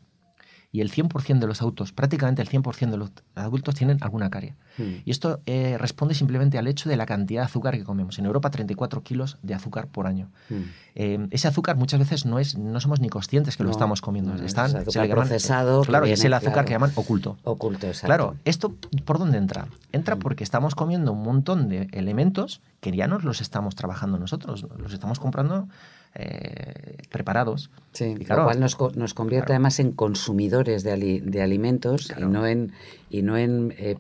y 0.74 0.82
el 0.82 0.92
100% 0.92 1.40
de 1.40 1.46
los 1.46 1.62
autos, 1.62 1.94
prácticamente 1.94 2.42
el 2.42 2.50
100% 2.50 2.90
de 2.90 2.98
los 2.98 3.12
adultos 3.36 3.76
tienen 3.76 4.00
alguna 4.02 4.32
carie. 4.32 4.56
Hmm. 4.80 5.04
Y 5.06 5.12
esto 5.12 5.40
eh, 5.46 5.78
responde 5.78 6.16
simplemente 6.16 6.58
al 6.58 6.66
hecho 6.66 6.90
de 6.90 6.98
la 6.98 7.06
cantidad 7.06 7.42
de 7.42 7.46
azúcar 7.46 7.78
que 7.78 7.84
comemos. 7.84 8.18
En 8.18 8.26
Europa 8.26 8.50
34 8.50 9.04
kilos 9.04 9.38
de 9.44 9.54
azúcar 9.54 9.88
por 9.88 10.08
año. 10.08 10.32
Hmm. 10.50 10.64
Eh, 10.96 11.28
ese 11.30 11.48
azúcar 11.48 11.78
muchas 11.78 12.00
veces 12.00 12.26
no 12.26 12.40
es 12.40 12.58
no 12.58 12.80
somos 12.80 13.00
ni 13.00 13.10
conscientes 13.10 13.56
que 13.56 13.64
lo 13.64 13.70
estamos 13.70 14.02
comiendo. 14.02 14.34
Están, 14.44 14.76
es 14.76 14.98
procesado. 15.10 15.84
Claro, 15.84 16.08
y 16.08 16.12
es 16.12 16.24
el 16.26 16.34
azúcar 16.34 16.66
que 16.66 16.72
llaman 16.72 16.92
oculto. 16.96 17.38
Oculto, 17.44 17.86
exacto. 17.86 18.08
Claro, 18.08 18.36
¿esto 18.44 18.76
por 19.06 19.20
dónde 19.20 19.38
entra? 19.38 19.68
Entra 19.92 20.16
hmm. 20.16 20.20
porque 20.20 20.44
estamos 20.44 20.74
comiendo 20.74 21.14
un 21.14 21.22
montón 21.22 21.70
de 21.70 21.88
elementos 21.92 22.62
que 22.84 22.92
ya 22.92 23.08
no 23.08 23.18
los 23.18 23.40
estamos 23.40 23.76
trabajando 23.76 24.20
nosotros, 24.20 24.68
los 24.78 24.94
estamos 24.94 25.18
comprando 25.18 25.70
eh, 26.16 26.98
preparados. 27.10 27.72
Sí, 27.94 28.16
lo 28.16 28.44
cual 28.44 28.60
nos, 28.60 28.78
nos 28.96 29.14
convierte 29.14 29.54
además 29.54 29.80
en 29.80 29.94
consumidores 29.94 30.84
de, 30.84 31.22
de 31.24 31.42
alimentos 31.42 32.12
y 32.16 32.26
no 32.26 32.46
en, 32.46 32.74
y 33.10 33.22
no 33.22 33.38
en 33.38 33.74
eh, 33.78 33.96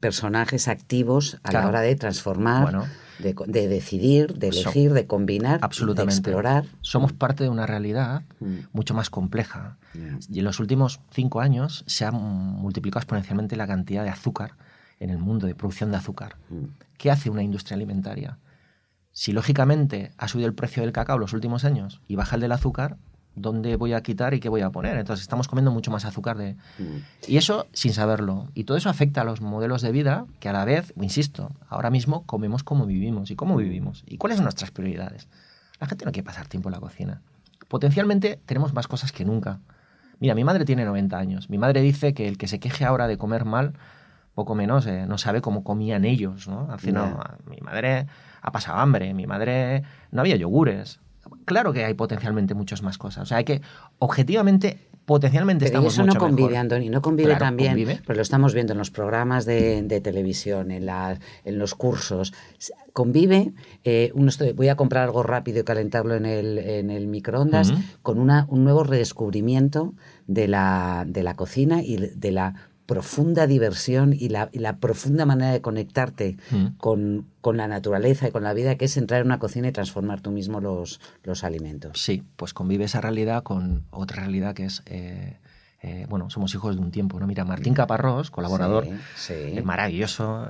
personajes 0.00 0.66
activos 0.66 1.40
a 1.42 1.52
la 1.52 1.68
hora 1.68 1.82
de 1.82 1.94
transformar. 1.94 2.84
de, 3.18 3.68
decidir, 3.68 4.32
de 4.34 4.48
elegir, 4.48 4.94
de 4.94 5.06
combinar, 5.06 5.60
de 5.60 6.02
explorar. 6.02 6.64
Somos 6.80 7.12
parte 7.12 7.44
de 7.44 7.50
una 7.50 7.66
realidad 7.66 8.22
mm. 8.40 8.70
mucho 8.72 8.94
más 8.94 9.10
compleja. 9.10 9.76
Y 10.30 10.38
en 10.38 10.44
los 10.44 10.58
últimos 10.58 11.00
cinco 11.10 11.42
años 11.42 11.84
se 11.86 12.06
ha 12.06 12.12
multiplicado 12.12 13.00
exponencialmente 13.00 13.56
la 13.56 13.66
cantidad 13.66 14.02
de 14.02 14.08
azúcar 14.08 14.54
en 15.02 15.10
el 15.10 15.18
mundo 15.18 15.46
de 15.46 15.54
producción 15.54 15.90
de 15.90 15.96
azúcar. 15.96 16.36
Mm. 16.48 16.64
¿Qué 16.96 17.10
hace 17.10 17.30
una 17.30 17.42
industria 17.42 17.76
alimentaria? 17.76 18.38
Si 19.10 19.32
lógicamente 19.32 20.12
ha 20.16 20.28
subido 20.28 20.48
el 20.48 20.54
precio 20.54 20.82
del 20.82 20.92
cacao 20.92 21.18
los 21.18 21.32
últimos 21.32 21.64
años 21.64 22.00
y 22.08 22.16
baja 22.16 22.36
el 22.36 22.40
del 22.40 22.52
azúcar, 22.52 22.96
¿dónde 23.34 23.76
voy 23.76 23.92
a 23.92 24.02
quitar 24.02 24.34
y 24.34 24.40
qué 24.40 24.48
voy 24.48 24.62
a 24.62 24.70
poner? 24.70 24.96
Entonces 24.96 25.22
estamos 25.22 25.48
comiendo 25.48 25.70
mucho 25.70 25.90
más 25.90 26.04
azúcar 26.04 26.38
de... 26.38 26.54
Mm. 26.78 26.98
Y 27.26 27.36
eso 27.36 27.66
sin 27.72 27.92
saberlo. 27.92 28.48
Y 28.54 28.64
todo 28.64 28.76
eso 28.76 28.88
afecta 28.88 29.22
a 29.22 29.24
los 29.24 29.40
modelos 29.40 29.82
de 29.82 29.92
vida 29.92 30.26
que 30.40 30.48
a 30.48 30.52
la 30.52 30.64
vez, 30.64 30.94
insisto, 31.00 31.50
ahora 31.68 31.90
mismo 31.90 32.24
comemos 32.24 32.62
como 32.62 32.86
vivimos 32.86 33.30
y 33.30 33.36
cómo 33.36 33.56
vivimos 33.56 34.04
y 34.06 34.16
cuáles 34.18 34.36
son 34.36 34.44
nuestras 34.44 34.70
prioridades. 34.70 35.28
La 35.80 35.88
gente 35.88 36.04
no 36.04 36.12
quiere 36.12 36.24
pasar 36.24 36.46
tiempo 36.46 36.68
en 36.68 36.74
la 36.74 36.80
cocina. 36.80 37.22
Potencialmente 37.68 38.40
tenemos 38.46 38.72
más 38.72 38.86
cosas 38.86 39.12
que 39.12 39.24
nunca. 39.24 39.60
Mira, 40.20 40.36
mi 40.36 40.44
madre 40.44 40.64
tiene 40.64 40.84
90 40.84 41.18
años. 41.18 41.50
Mi 41.50 41.58
madre 41.58 41.80
dice 41.80 42.14
que 42.14 42.28
el 42.28 42.38
que 42.38 42.46
se 42.46 42.60
queje 42.60 42.84
ahora 42.84 43.08
de 43.08 43.18
comer 43.18 43.44
mal, 43.44 43.72
poco 44.34 44.54
menos, 44.54 44.86
eh, 44.86 45.04
no 45.06 45.18
sabe 45.18 45.40
cómo 45.40 45.62
comían 45.62 46.04
ellos, 46.04 46.48
¿no? 46.48 46.68
Al 46.70 46.94
no, 46.94 47.20
mi 47.46 47.58
madre 47.58 48.06
ha 48.40 48.52
pasado 48.52 48.78
hambre, 48.78 49.12
mi 49.14 49.26
madre 49.26 49.82
no 50.10 50.20
había 50.20 50.36
yogures. 50.36 51.00
Claro 51.44 51.72
que 51.72 51.84
hay 51.84 51.94
potencialmente 51.94 52.54
muchas 52.54 52.82
más 52.82 52.98
cosas. 52.98 53.24
O 53.24 53.26
sea, 53.26 53.38
hay 53.38 53.44
que, 53.44 53.60
objetivamente, 53.98 54.88
potencialmente 55.04 55.66
Pero 55.66 55.78
estamos 55.78 55.92
eso 55.92 56.04
no 56.04 56.14
convive, 56.14 56.56
Andoni, 56.56 56.88
no 56.88 57.02
convive 57.02 57.36
también, 57.36 58.00
pero 58.06 58.16
lo 58.16 58.22
estamos 58.22 58.54
viendo 58.54 58.72
en 58.72 58.78
los 58.78 58.90
programas 58.90 59.44
de, 59.44 60.00
televisión, 60.02 60.70
en, 60.70 60.88
en 60.88 61.58
los 61.58 61.74
cursos. 61.74 62.32
Convive, 62.92 63.52
eh, 63.84 64.12
voy 64.54 64.68
a 64.68 64.76
comprar 64.76 65.04
algo 65.04 65.22
rápido 65.22 65.60
y 65.60 65.64
calentarlo 65.64 66.14
en 66.14 66.26
el, 66.26 66.58
en 66.58 66.90
el 66.90 67.06
microondas, 67.06 67.72
con 68.02 68.18
una, 68.18 68.46
un 68.48 68.64
nuevo 68.64 68.84
redescubrimiento 68.84 69.94
de 70.26 70.48
la, 70.48 71.04
de 71.06 71.22
la 71.22 71.34
cocina 71.34 71.82
y 71.82 71.96
de 71.96 72.30
la 72.32 72.54
profunda 72.92 73.46
diversión 73.46 74.12
y 74.12 74.28
la, 74.28 74.76
profunda 74.78 75.24
manera 75.24 75.50
de 75.50 75.62
conectarte 75.62 76.36
mm. 76.50 76.66
con, 76.76 77.26
la 77.42 77.66
naturaleza 77.66 78.28
y 78.28 78.32
con 78.32 78.42
la 78.42 78.52
vida, 78.52 78.76
que 78.76 78.84
es 78.84 78.98
entrar 78.98 79.22
en 79.22 79.28
una 79.28 79.38
cocina 79.38 79.68
y 79.68 79.72
transformar 79.72 80.20
tú 80.20 80.30
mismo 80.30 80.60
los, 80.60 81.00
los 81.22 81.42
alimentos. 81.42 82.02
Sí, 82.02 82.22
pues 82.36 82.52
convive 82.52 82.84
esa 82.84 83.00
realidad 83.00 83.42
con 83.42 83.84
otra 83.90 84.22
realidad 84.22 84.54
que 84.54 84.66
es... 84.66 84.82
Eh, 84.86 85.38
eh, 85.84 86.06
bueno, 86.08 86.30
somos 86.30 86.54
hijos 86.54 86.76
de 86.76 86.82
un 86.82 86.92
tiempo, 86.92 87.18
¿no? 87.18 87.26
Mira, 87.26 87.44
Martín 87.44 87.74
Caparrós, 87.74 88.30
colaborador, 88.30 88.86
es 88.86 89.64
maravilloso, 89.64 90.46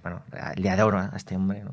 bueno, 0.00 0.22
le 0.54 0.70
adoro 0.70 0.98
a 0.98 1.12
este 1.16 1.34
hombre, 1.34 1.64
¿no? 1.64 1.72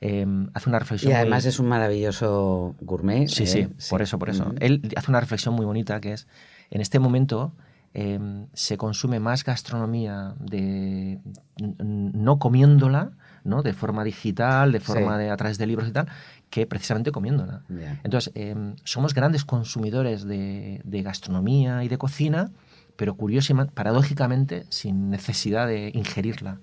Em, 0.00 0.48
hace 0.54 0.68
una 0.68 0.78
reflexión. 0.78 1.10
Y 1.10 1.14
además 1.14 1.44
es 1.44 1.58
un 1.58 1.66
maravilloso 1.66 2.76
gourmet. 2.80 3.26
Sí, 3.26 3.46
sí, 3.46 3.60
¿eh? 3.60 3.68
por 3.90 4.02
eso, 4.02 4.18
por 4.18 4.30
eso. 4.30 4.54
Él 4.60 4.80
hace 4.94 5.10
una 5.10 5.18
reflexión 5.18 5.54
muy 5.54 5.66
bonita 5.66 6.00
que 6.00 6.12
es, 6.12 6.28
en 6.70 6.80
este 6.80 7.00
momento 7.00 7.52
em, 7.98 8.46
se 8.52 8.76
consume 8.76 9.20
más 9.20 9.42
gastronomía 9.42 10.34
de 10.38 11.18
no 11.58 12.38
comiéndola, 12.38 13.12
¿no? 13.42 13.62
De 13.62 13.72
forma 13.72 14.04
digital, 14.04 14.70
de 14.70 14.80
forma 14.80 15.16
de 15.16 15.30
a 15.30 15.36
través 15.38 15.56
de 15.56 15.66
libros 15.66 15.88
y 15.88 15.92
tal, 15.92 16.06
que 16.50 16.66
precisamente 16.66 17.10
comiéndola. 17.10 17.62
Entonces, 18.04 18.32
em, 18.34 18.76
somos 18.84 19.14
grandes 19.14 19.46
consumidores 19.46 20.24
de, 20.24 20.82
de 20.84 21.02
gastronomía 21.02 21.84
y 21.84 21.88
de 21.88 21.96
cocina, 21.96 22.50
pero 22.96 23.14
curiosamente, 23.14 23.72
paradójicamente, 23.72 24.66
sin 24.68 25.08
necesidad 25.08 25.66
de 25.66 25.90
ingerirla. 25.94 26.60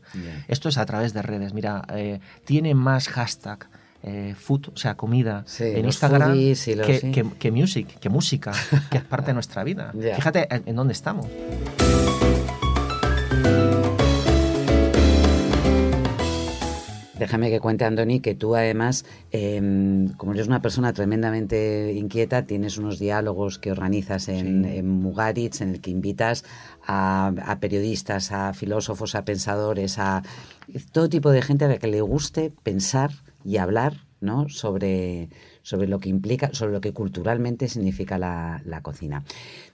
Esto 0.48 0.70
es 0.70 0.78
a 0.78 0.86
través 0.86 1.14
de 1.14 1.24
redes. 1.24 1.56
Mira, 1.56 1.84
eh, 1.96 2.20
tiene 2.46 2.76
más 2.76 3.08
hashtag 3.08 3.70
eh, 4.04 4.36
food, 4.38 4.70
o 4.74 4.78
sea, 4.78 4.96
comida, 4.96 5.46
en 5.60 5.86
Instagram 5.86 6.34
que, 6.34 7.32
que, 7.40 7.52
music, 7.52 8.00
que 8.00 8.10
música, 8.10 8.52
que 8.92 8.98
es 8.98 9.04
parte 9.04 9.28
de 9.28 9.34
nuestra 9.34 9.64
vida. 9.64 9.94
Fíjate 9.94 10.48
en 10.50 10.76
dónde 10.76 10.94
estamos. 10.94 11.28
Déjame 17.24 17.50
que 17.50 17.62
cuente, 17.62 17.86
Andoni, 17.86 18.20
que 18.20 18.36
tú 18.36 18.54
además, 18.54 19.06
em, 19.32 20.10
como 20.18 20.34
eres 20.34 20.48
una 20.48 20.62
persona 20.62 20.92
tremendamente 20.92 21.94
inquieta, 21.94 22.46
tienes 22.46 22.78
unos 22.78 23.00
diálogos 23.00 23.60
que 23.60 23.72
organizas 23.72 24.28
en, 24.28 24.86
Mugaritz, 24.86 25.62
en 25.62 25.70
el 25.70 25.80
que 25.80 25.90
invitas 25.90 26.44
a, 26.86 27.58
periodistas, 27.62 28.34
a 28.34 28.54
filósofos, 28.54 29.16
a 29.16 29.24
pensadores, 29.24 30.00
a 30.00 30.22
todo 30.92 31.08
tipo 31.08 31.32
de 31.32 31.42
gente 31.42 31.64
a 31.64 31.70
la 31.70 31.78
que 31.78 31.88
le 31.88 32.02
guste 32.02 32.52
pensar 32.62 33.12
y 33.44 33.58
hablar 33.58 34.06
¿no? 34.24 34.48
sobre, 34.50 35.30
sobre 35.62 35.88
lo 35.88 36.00
que 36.00 36.10
implica, 36.10 36.50
sobre 36.54 36.72
lo 36.72 36.82
que 36.82 36.94
culturalmente 36.94 37.68
significa 37.68 38.18
la, 38.18 38.82
cocina. 38.82 39.24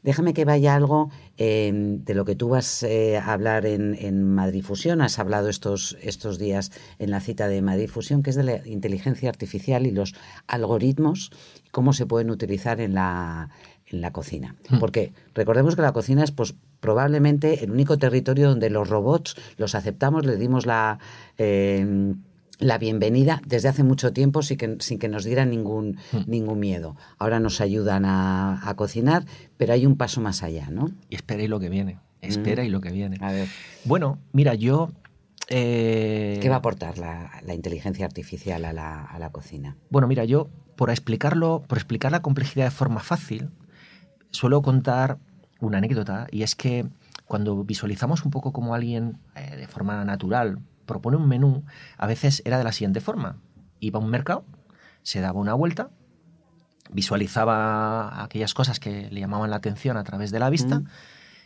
Déjame 0.03 0.33
que 0.33 0.43
vaya 0.43 0.75
algo 0.75 1.11
em, 1.37 2.03
de 2.03 2.13
lo 2.15 2.25
que 2.25 2.35
tú 2.35 2.49
vas 2.49 2.83
eh, 2.83 3.17
a 3.17 3.31
hablar 3.31 3.65
en, 3.65 3.95
en, 3.95 4.23
Madrid 4.23 4.63
Fusión. 4.63 5.01
Has 5.01 5.19
hablado 5.19 5.49
estos, 5.49 5.97
estos 6.01 6.37
días 6.37 6.71
en 6.97 7.11
la 7.11 7.21
cita 7.21 7.47
de 7.47 7.61
Madrid 7.61 7.87
Fusión, 7.87 8.23
que 8.23 8.31
es 8.31 8.35
de 8.35 8.43
la 8.43 8.67
inteligencia 8.67 9.29
artificial 9.29 9.85
y 9.85 9.91
los 9.91 10.15
algoritmos, 10.47 11.31
cómo 11.71 11.93
se 11.93 12.05
pueden 12.05 12.29
utilizar 12.31 12.81
en 12.81 12.95
la, 12.95 13.49
en 13.87 14.01
la 14.01 14.11
cocina. 14.11 14.55
Hmm. 14.69 14.79
Porque 14.79 15.13
recordemos 15.33 15.75
que 15.75 15.81
la 15.81 15.93
cocina 15.93 16.23
es 16.23 16.31
pues, 16.31 16.55
probablemente 16.79 17.63
el 17.63 17.71
único 17.71 17.97
territorio 17.97 18.49
donde 18.49 18.69
los 18.69 18.89
robots 18.89 19.35
los 19.57 19.75
aceptamos, 19.75 20.25
le 20.25 20.37
dimos 20.37 20.65
la... 20.65 20.99
Em, 21.37 22.23
la 22.59 22.77
bienvenida 22.77 23.41
desde 23.45 23.69
hace 23.69 23.83
mucho 23.83 24.13
tiempo 24.13 24.43
sin 24.43 24.57
que, 24.57 24.75
sin 24.79 24.99
que 24.99 25.07
nos 25.07 25.23
dieran 25.23 25.49
ningún, 25.49 25.97
hmm. 26.11 26.23
ningún 26.27 26.59
miedo. 26.59 26.95
Ahora 27.17 27.39
nos 27.39 27.61
ayudan 27.61 28.03
a, 28.05 28.73
cocinar, 28.75 29.25
pero 29.57 29.73
hay 29.73 29.85
un 29.85 29.95
paso 29.95 30.21
más 30.21 30.43
allá, 30.43 30.69
¿no? 30.69 30.91
Y 31.09 31.15
espera 31.15 31.41
y 31.41 31.47
lo 31.47 31.59
que 31.59 31.69
viene. 31.69 31.97
Espera 32.21 32.63
hmm. 32.63 32.65
y 32.65 32.69
lo 32.69 32.81
que 32.81 32.91
viene. 32.91 33.17
A 33.21 33.31
ver. 33.31 33.47
Bueno, 33.85 34.19
mira, 34.33 34.53
yo... 34.53 34.91
Eh, 35.47 36.37
¿Qué 36.41 36.49
va 36.49 36.55
a 36.55 36.59
aportar 36.59 36.99
la, 36.99 37.41
inteligencia 37.55 38.05
artificial 38.05 38.65
a 38.65 38.73
la, 38.73 39.03
a 39.03 39.17
la, 39.17 39.31
cocina? 39.31 39.77
Bueno, 39.89 40.07
mira, 40.07 40.25
yo 40.25 40.49
por 40.75 40.91
explicarlo, 40.91 41.63
por 41.67 41.77
explicar 41.79 42.11
la 42.11 42.21
complejidad 42.21 42.65
de 42.65 42.71
forma 42.71 42.99
fácil, 42.99 43.49
suelo 44.29 44.61
contar 44.61 45.17
una 45.59 45.79
anécdota 45.79 46.27
y 46.31 46.43
es 46.43 46.55
que 46.55 46.85
cuando 47.25 47.63
visualizamos 47.63 48.25
un 48.25 48.31
poco 48.31 48.53
como 48.53 48.75
alguien 48.75 49.17
eh, 49.35 49.55
de 49.55 49.67
forma 49.67 50.03
natural 50.05 50.59
propone 50.89 51.15
un 51.15 51.27
menú, 51.27 51.63
a 51.97 52.07
veces 52.07 52.41
era 52.43 52.57
de 52.57 52.63
la 52.63 52.71
siguiente 52.71 52.99
forma. 52.99 53.37
Iba 53.79 53.99
a 53.99 54.03
un 54.03 54.09
mercado, 54.09 54.43
se 55.03 55.21
daba 55.21 55.39
una 55.39 55.53
vuelta, 55.53 55.91
visualizaba 56.91 58.23
aquellas 58.23 58.53
cosas 58.53 58.79
que 58.79 59.09
le 59.11 59.19
llamaban 59.19 59.51
la 59.51 59.57
atención 59.57 59.95
a 59.95 60.03
través 60.03 60.31
de 60.31 60.39
la 60.39 60.49
vista 60.49 60.81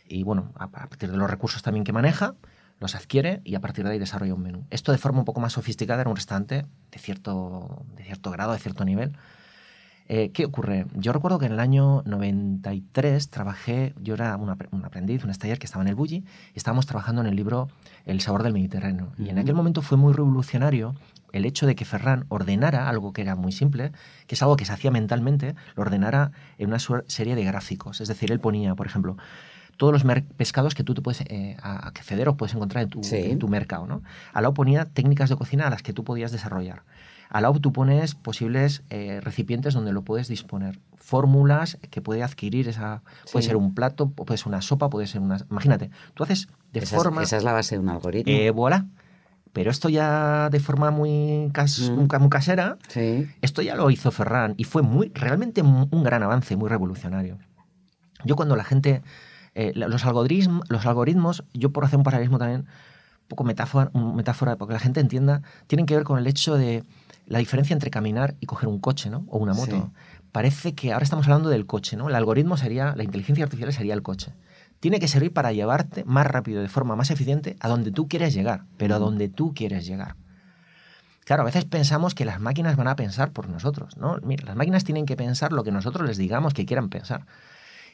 y 0.08 0.22
bueno, 0.22 0.52
a 0.56 0.70
partir 0.70 1.10
de 1.10 1.16
los 1.16 1.30
recursos 1.30 1.62
también 1.62 1.84
que 1.84 1.92
maneja, 1.92 2.34
los 2.80 2.94
adquiere 2.94 3.40
y 3.44 3.54
a 3.54 3.60
partir 3.60 3.84
de 3.84 3.92
ahí 3.92 3.98
desarrolla 3.98 4.34
un 4.34 4.42
menú. 4.42 4.66
Esto 4.70 4.92
de 4.92 4.98
forma 4.98 5.20
un 5.20 5.24
poco 5.24 5.40
más 5.40 5.52
sofisticada 5.52 6.02
en 6.02 6.08
un 6.08 6.16
restaurante 6.16 6.66
de 6.90 6.98
cierto, 6.98 7.84
de 7.94 8.04
cierto 8.04 8.30
grado, 8.30 8.52
de 8.52 8.58
cierto 8.58 8.84
nivel, 8.84 9.16
eh, 10.06 10.30
¿Qué 10.32 10.44
ocurre? 10.44 10.86
Yo 10.94 11.12
recuerdo 11.12 11.38
que 11.38 11.46
en 11.46 11.52
el 11.52 11.60
año 11.60 12.02
93 12.04 13.30
trabajé, 13.30 13.94
yo 14.00 14.14
era 14.14 14.36
un, 14.36 14.50
aprendiz, 14.50 15.24
un 15.24 15.30
estaller 15.30 15.58
que 15.58 15.64
estaba 15.64 15.82
en 15.82 15.88
el 15.88 15.94
Bulli, 15.94 16.16
y 16.16 16.56
estábamos 16.56 16.86
trabajando 16.86 17.22
en 17.22 17.26
el 17.28 17.36
libro 17.36 17.68
El 18.04 18.20
sabor 18.20 18.42
del 18.42 18.52
Mediterráneo. 18.52 19.12
Y 19.18 19.30
en 19.30 19.38
aquel 19.38 19.54
momento 19.54 19.80
fue 19.80 19.96
muy 19.96 20.12
revolucionario 20.12 20.94
el 21.32 21.46
hecho 21.46 21.66
de 21.66 21.74
que 21.74 21.84
Ferran 21.84 22.26
ordenara 22.28 22.88
algo 22.88 23.12
que 23.12 23.22
era 23.22 23.34
muy 23.34 23.50
simple, 23.50 23.92
que 24.26 24.34
es 24.34 24.42
algo 24.42 24.56
que 24.56 24.66
se 24.66 24.72
hacía 24.72 24.90
mentalmente, 24.90 25.54
lo 25.74 25.82
ordenara 25.82 26.32
en 26.58 26.68
una 26.68 26.78
serie 26.78 27.34
de 27.34 27.44
gráficos. 27.44 28.00
Es 28.00 28.08
decir, 28.08 28.30
él 28.30 28.40
ponía, 28.40 28.74
por 28.74 28.86
ejemplo, 28.86 29.16
todos 29.78 29.92
los 29.92 30.04
pescados 30.36 30.74
que 30.74 30.84
tú 30.84 30.94
te 30.94 31.02
puedes 31.02 31.22
eh, 31.22 31.56
acceder 31.62 32.28
o 32.28 32.36
puedes 32.36 32.54
encontrar 32.54 32.84
en 32.84 32.90
tu, 32.90 33.00
en 33.10 33.38
tu 33.38 33.48
mercado. 33.48 33.86
¿no? 33.86 34.02
Al 34.32 34.42
lado 34.42 34.54
ponía 34.54 34.84
técnicas 34.84 35.30
de 35.30 35.36
cocina 35.36 35.66
a 35.66 35.70
las 35.70 35.82
que 35.82 35.92
tú 35.92 36.04
podías 36.04 36.30
desarrollar. 36.30 36.82
Al 37.34 37.42
lado 37.42 37.58
tú 37.58 37.72
pones 37.72 38.14
posibles 38.14 38.84
eh, 38.90 39.20
recipientes 39.20 39.74
donde 39.74 39.92
lo 39.92 40.02
puedes 40.02 40.28
disponer. 40.28 40.78
Fórmulas 40.96 41.78
que 41.90 42.00
puede 42.00 42.22
adquirir 42.22 42.68
esa. 42.68 43.02
Puede 43.32 43.44
ser 43.44 43.56
un 43.56 43.74
plato, 43.74 44.08
puede 44.08 44.38
ser 44.38 44.46
una 44.46 44.62
sopa, 44.62 44.88
puede 44.88 45.08
ser 45.08 45.20
una. 45.20 45.38
Imagínate, 45.50 45.90
tú 46.14 46.22
haces 46.22 46.46
de 46.72 46.82
forma. 46.82 47.24
esa 47.24 47.36
es 47.36 47.42
la 47.42 47.52
base 47.52 47.74
de 47.74 47.80
un 47.80 47.88
algoritmo. 47.88 48.32
Eh, 48.32 48.52
voilà. 48.52 48.86
Pero 49.52 49.72
esto 49.72 49.88
ya 49.88 50.48
de 50.48 50.60
forma 50.60 50.92
muy, 50.92 51.48
mm. 51.48 52.28
casera, 52.28 52.78
esto 53.42 53.62
ya 53.62 53.74
lo 53.74 53.90
hizo 53.90 54.12
Ferran 54.12 54.54
y 54.56 54.62
fue 54.62 54.82
muy, 54.82 55.10
realmente 55.12 55.60
un 55.60 56.04
gran 56.04 56.22
avance, 56.22 56.54
muy 56.56 56.68
revolucionario. 56.68 57.38
Yo 58.24 58.36
cuando 58.36 58.54
la 58.54 58.62
gente, 58.62 59.02
eh, 59.56 59.72
los, 59.74 60.04
algoritmos, 60.04 60.70
los 60.70 60.86
algoritmos, 60.86 61.42
yo 61.52 61.72
por 61.72 61.84
hacer 61.84 61.96
un 61.96 62.04
paralelismo 62.04 62.38
también, 62.38 62.66
poco 63.28 63.44
metáfora, 63.44 63.90
metáfora, 63.94 64.56
porque 64.56 64.74
la 64.74 64.80
gente 64.80 65.00
entienda, 65.00 65.42
tienen 65.66 65.86
que 65.86 65.94
ver 65.94 66.04
con 66.04 66.18
el 66.18 66.26
hecho 66.26 66.56
de 66.56 66.84
la 67.26 67.38
diferencia 67.38 67.74
entre 67.74 67.90
caminar 67.90 68.34
y 68.40 68.46
coger 68.46 68.68
un 68.68 68.78
coche, 68.78 69.10
¿no? 69.10 69.24
O 69.28 69.38
una 69.38 69.54
moto. 69.54 69.92
Parece 70.32 70.74
que 70.74 70.92
ahora 70.92 71.04
estamos 71.04 71.26
hablando 71.26 71.48
del 71.48 71.66
coche, 71.66 71.96
¿no? 71.96 72.08
El 72.08 72.14
algoritmo 72.14 72.56
sería, 72.56 72.94
la 72.96 73.04
inteligencia 73.04 73.44
artificial 73.44 73.72
sería 73.72 73.94
el 73.94 74.02
coche. 74.02 74.32
Tiene 74.80 75.00
que 75.00 75.08
servir 75.08 75.32
para 75.32 75.52
llevarte 75.52 76.04
más 76.04 76.26
rápido, 76.26 76.60
de 76.60 76.68
forma 76.68 76.96
más 76.96 77.10
eficiente, 77.10 77.56
a 77.60 77.68
donde 77.68 77.92
tú 77.92 78.08
quieres 78.08 78.34
llegar, 78.34 78.64
pero 78.76 78.96
a 78.96 78.98
donde 78.98 79.28
tú 79.28 79.54
quieres 79.54 79.86
llegar. 79.86 80.16
Claro, 81.24 81.42
a 81.42 81.46
veces 81.46 81.64
pensamos 81.64 82.14
que 82.14 82.26
las 82.26 82.38
máquinas 82.40 82.76
van 82.76 82.88
a 82.88 82.96
pensar 82.96 83.32
por 83.32 83.48
nosotros, 83.48 83.96
¿no? 83.96 84.18
Mira, 84.22 84.44
las 84.44 84.56
máquinas 84.56 84.84
tienen 84.84 85.06
que 85.06 85.16
pensar 85.16 85.52
lo 85.52 85.64
que 85.64 85.72
nosotros 85.72 86.06
les 86.06 86.18
digamos 86.18 86.52
que 86.52 86.66
quieran 86.66 86.90
pensar. 86.90 87.26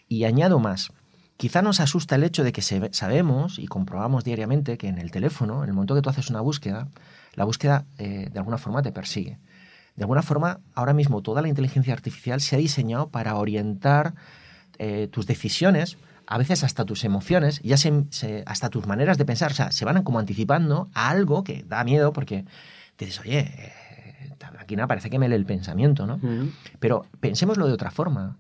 Y 0.09 0.25
añado 0.25 0.59
más, 0.59 0.93
quizá 1.41 1.63
nos 1.63 1.81
asusta 1.81 2.17
el 2.17 2.25
hecho 2.25 2.45
de 2.45 2.53
que 2.53 2.61
sabemos 2.61 3.59
y 3.59 3.67
comprobamos 3.67 4.25
diariamente 4.25 4.77
que 4.77 4.89
en 4.89 4.99
el 4.99 5.11
teléfono, 5.11 5.63
en 5.63 5.71
el 5.71 5.75
momento 5.75 5.95
que 5.95 6.03
tú 6.03 6.11
haces 6.11 6.29
una 6.29 6.43
búsqueda, 6.43 6.89
la 7.33 7.45
búsqueda 7.45 7.87
eh, 7.97 8.29
de 8.31 8.39
alguna 8.39 8.59
forma 8.59 8.83
te 8.83 8.93
persigue. 8.93 9.39
De 9.97 10.03
alguna 10.03 10.21
forma, 10.21 10.61
ahora 10.75 10.93
mismo 10.93 11.23
toda 11.23 11.41
la 11.41 11.49
inteligencia 11.49 11.95
artificial 11.95 12.43
se 12.43 12.57
ha 12.57 12.59
diseñado 12.59 13.09
para 13.09 13.37
orientar 13.37 14.13
eh, 14.77 15.09
tus 15.11 15.27
decisiones, 15.27 15.97
a 16.27 16.37
veces 16.37 16.63
hasta 16.63 16.85
tus 16.85 17.05
emociones, 17.05 17.63
ya 17.63 17.77
hasta 18.45 18.69
tus 18.69 18.87
maneras 18.87 19.17
de 19.17 19.25
pensar. 19.25 19.53
O 19.53 19.55
sea, 19.55 19.73
se 19.73 19.87
van 19.87 20.03
como 20.03 20.19
anticipando 20.19 20.91
a 20.93 21.09
algo 21.09 21.43
que 21.43 21.65
da 21.67 21.85
miedo 21.85 22.13
porque 22.13 22.45
dices, 22.99 23.19
oye, 23.19 23.39
eh, 23.39 24.31
la 24.39 24.51
máquina 24.51 24.87
parece 24.87 25.09
que 25.09 25.19
me 25.19 25.27
lee 25.27 25.37
el 25.37 25.47
pensamiento, 25.47 26.07
¿no? 26.07 26.21
Pero 26.81 27.07
pensémoslo 27.19 27.67
de 27.67 27.73
otra 27.73 27.91
forma. 27.91 28.37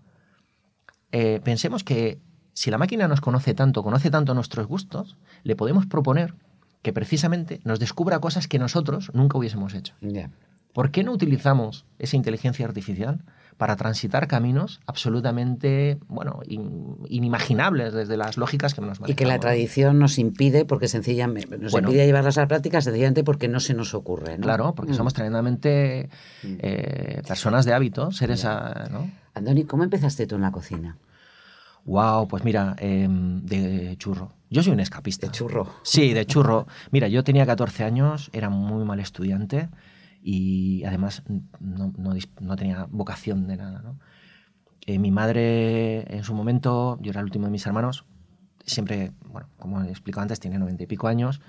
pensemos 1.10 1.82
que 1.82 2.18
si 2.52 2.70
la 2.70 2.78
máquina 2.78 3.08
nos 3.08 3.20
conoce 3.20 3.54
tanto, 3.54 3.82
conoce 3.82 4.10
tanto 4.10 4.34
nuestros 4.34 4.66
gustos, 4.66 5.16
le 5.44 5.56
podemos 5.56 5.86
proponer 5.86 6.34
que 6.82 6.92
precisamente 6.92 7.60
nos 7.64 7.78
descubra 7.78 8.20
cosas 8.20 8.48
que 8.48 8.58
nosotros 8.58 9.10
nunca 9.14 9.38
hubiésemos 9.38 9.74
hecho. 9.74 9.94
¿Por 10.72 10.90
qué 10.90 11.02
no 11.04 11.12
utilizamos 11.12 11.84
esa 11.98 12.16
inteligencia 12.16 12.64
artificial 12.64 13.20
para 13.56 13.76
transitar 13.76 14.28
caminos 14.28 14.80
absolutamente, 14.86 15.98
bueno, 16.08 16.40
inimaginables 16.46 17.92
desde 17.92 18.16
las 18.16 18.38
lógicas 18.38 18.72
que 18.72 18.80
nos 18.80 19.00
manejamos? 19.00 19.10
Y 19.10 19.14
que 19.14 19.26
la 19.26 19.38
tradición 19.38 19.98
nos 19.98 20.18
impide, 20.18 20.64
porque 20.64 20.88
sencillamente 20.88 21.58
nos 21.58 21.74
impide 21.74 22.06
llevarlas 22.06 22.38
a 22.38 22.42
la 22.42 22.48
práctica 22.48 22.80
sencillamente 22.80 23.24
porque 23.24 23.48
no 23.48 23.60
se 23.60 23.74
nos 23.74 23.94
ocurre. 23.94 24.38
Claro, 24.38 24.74
porque 24.74 24.92
mm. 24.92 24.96
somos 24.96 25.12
tremendamente 25.12 26.08
mm. 26.42 26.54
eh, 26.60 27.22
personas 27.26 27.64
de 27.64 27.74
hábito, 27.74 28.12
seres... 28.12 28.44
A, 28.44 28.88
¿no? 28.90 29.10
Andoni, 29.34 29.64
¿cómo 29.64 29.84
empezaste 29.84 30.26
tú 30.26 30.36
en 30.36 30.42
la 30.42 30.52
cocina? 30.52 30.96
Wow, 31.84 32.28
pues 32.28 32.44
mira, 32.44 32.76
em, 32.78 33.40
de 33.44 33.96
churro. 33.96 34.32
Yo 34.50 34.62
soy 34.62 34.72
un 34.72 34.80
escapista. 34.80 35.26
¿De 35.26 35.32
churro? 35.32 35.66
Sí, 35.82 36.12
de 36.12 36.26
churro. 36.26 36.66
Mira, 36.90 37.08
yo 37.08 37.24
tenía 37.24 37.46
14 37.46 37.84
años, 37.84 38.30
era 38.32 38.50
muy 38.50 38.84
mal 38.84 39.00
estudiante 39.00 39.68
y 40.22 40.84
además 40.84 41.22
no, 41.60 42.56
tenía 42.56 42.86
vocación 42.90 43.46
de 43.46 43.56
nada. 43.56 43.80
¿no? 43.82 43.98
Eh, 44.86 44.98
mi 44.98 45.10
madre, 45.10 46.14
en 46.14 46.24
su 46.24 46.34
momento, 46.34 46.98
yo 47.00 47.10
era 47.10 47.20
el 47.20 47.26
último 47.26 47.46
de 47.46 47.52
mis 47.52 47.66
hermanos, 47.66 48.04
siempre, 48.66 49.12
bueno, 49.26 49.48
como 49.58 49.82
he 49.82 49.88
explicado 49.88 50.22
antes, 50.22 50.40
tiene 50.40 50.58
90 50.58 50.82
y 50.82 50.86
pico 50.86 51.06
años. 51.06 51.40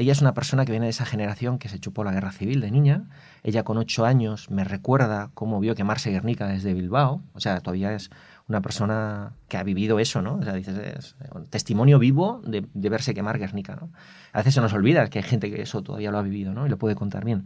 Ella 0.00 0.12
es 0.12 0.22
una 0.22 0.32
persona 0.32 0.64
que 0.64 0.72
viene 0.72 0.86
de 0.86 0.90
esa 0.90 1.04
generación 1.04 1.58
que 1.58 1.68
se 1.68 1.78
chupó 1.78 2.04
la 2.04 2.12
guerra 2.12 2.32
civil 2.32 2.62
de 2.62 2.70
niña. 2.70 3.04
Ella 3.42 3.64
con 3.64 3.76
8 3.76 4.06
años 4.06 4.50
me 4.50 4.64
recuerda 4.64 5.30
cómo 5.34 5.60
vio 5.60 5.74
quemarse 5.74 6.10
Guernica 6.10 6.46
desde 6.46 6.72
Bilbao. 6.72 7.20
O 7.34 7.40
sea, 7.40 7.60
todavía 7.60 7.92
es 7.92 8.10
una 8.48 8.62
persona 8.62 9.34
que 9.48 9.58
ha 9.58 9.62
vivido 9.62 9.98
eso, 9.98 10.22
¿no? 10.22 10.36
O 10.36 10.42
sea, 10.42 10.54
dices, 10.54 10.78
es 10.78 11.16
un 11.34 11.44
testimonio 11.44 11.98
vivo 11.98 12.40
de, 12.46 12.88
verse 12.88 13.12
quemar 13.12 13.38
Guernica, 13.38 13.76
¿no? 13.76 13.90
A 14.32 14.38
veces 14.38 14.54
se 14.54 14.62
nos 14.62 14.72
olvida 14.72 15.06
que 15.10 15.18
hay 15.18 15.22
gente 15.22 15.50
que 15.50 15.60
eso 15.60 15.82
todavía 15.82 16.10
lo 16.10 16.16
ha 16.16 16.22
vivido, 16.22 16.54
¿no? 16.54 16.64
Y 16.64 16.70
lo 16.70 16.78
puede 16.78 16.94
contar 16.94 17.26
bien. 17.26 17.44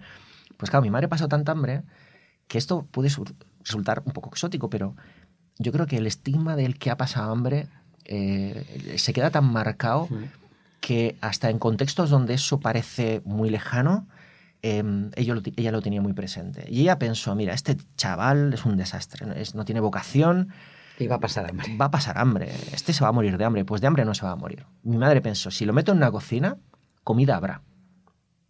Pues 0.56 0.70
claro, 0.70 0.84
mi 0.84 0.90
madre 0.90 1.08
pasó 1.08 1.26
tanta 1.26 1.50
hambre 1.50 1.82
que 2.46 2.58
esto 2.58 2.86
puede 2.88 3.10
resultar 3.64 4.04
un 4.04 4.12
poco 4.12 4.30
exótico, 4.30 4.70
pero 4.70 4.94
yo 5.58 5.72
creo 5.72 5.88
que 5.88 5.96
el 5.96 6.06
estigma 6.06 6.54
del 6.54 6.78
que 6.78 6.92
ha 6.92 6.96
pasado 6.96 7.32
hambre 7.32 7.66
eh, 8.04 8.94
se 8.96 9.12
queda 9.12 9.30
tan 9.30 9.44
marcado 9.44 10.08
que 10.84 11.16
hasta 11.22 11.48
en 11.48 11.58
contextos 11.58 12.10
donde 12.10 12.34
eso 12.34 12.60
parece 12.60 13.22
muy 13.24 13.48
lejano, 13.48 14.06
ella, 14.60 15.34
lo, 15.34 15.40
ella, 15.56 15.72
lo, 15.72 15.80
tenía 15.80 16.02
muy 16.02 16.12
presente. 16.12 16.66
Y 16.68 16.82
ella 16.82 16.98
pensó, 16.98 17.34
mira, 17.34 17.54
este 17.54 17.78
chaval 17.96 18.52
es 18.52 18.66
un 18.66 18.76
desastre, 18.76 19.26
no 19.54 19.64
tiene 19.64 19.80
vocación, 19.80 20.52
y 20.98 21.06
va 21.06 21.16
a 21.16 21.20
pasar 21.20 21.48
hambre. 21.48 21.74
Va 21.80 21.86
a 21.86 21.90
pasar 21.90 22.18
hambre. 22.18 22.52
Este 22.72 22.92
se 22.92 23.02
va 23.02 23.08
a 23.08 23.12
morir 23.12 23.38
de 23.38 23.44
hambre. 23.46 23.64
Pues 23.64 23.80
de 23.80 23.86
hambre 23.86 24.04
no 24.04 24.12
se 24.14 24.26
va 24.26 24.32
a 24.32 24.36
morir. 24.36 24.66
Mi 24.82 24.98
madre 24.98 25.22
pensó, 25.22 25.50
si 25.50 25.64
lo 25.64 25.72
meto 25.72 25.90
en 25.90 25.98
una 25.98 26.10
cocina, 26.10 26.58
comida 27.02 27.34
habrá. 27.34 27.62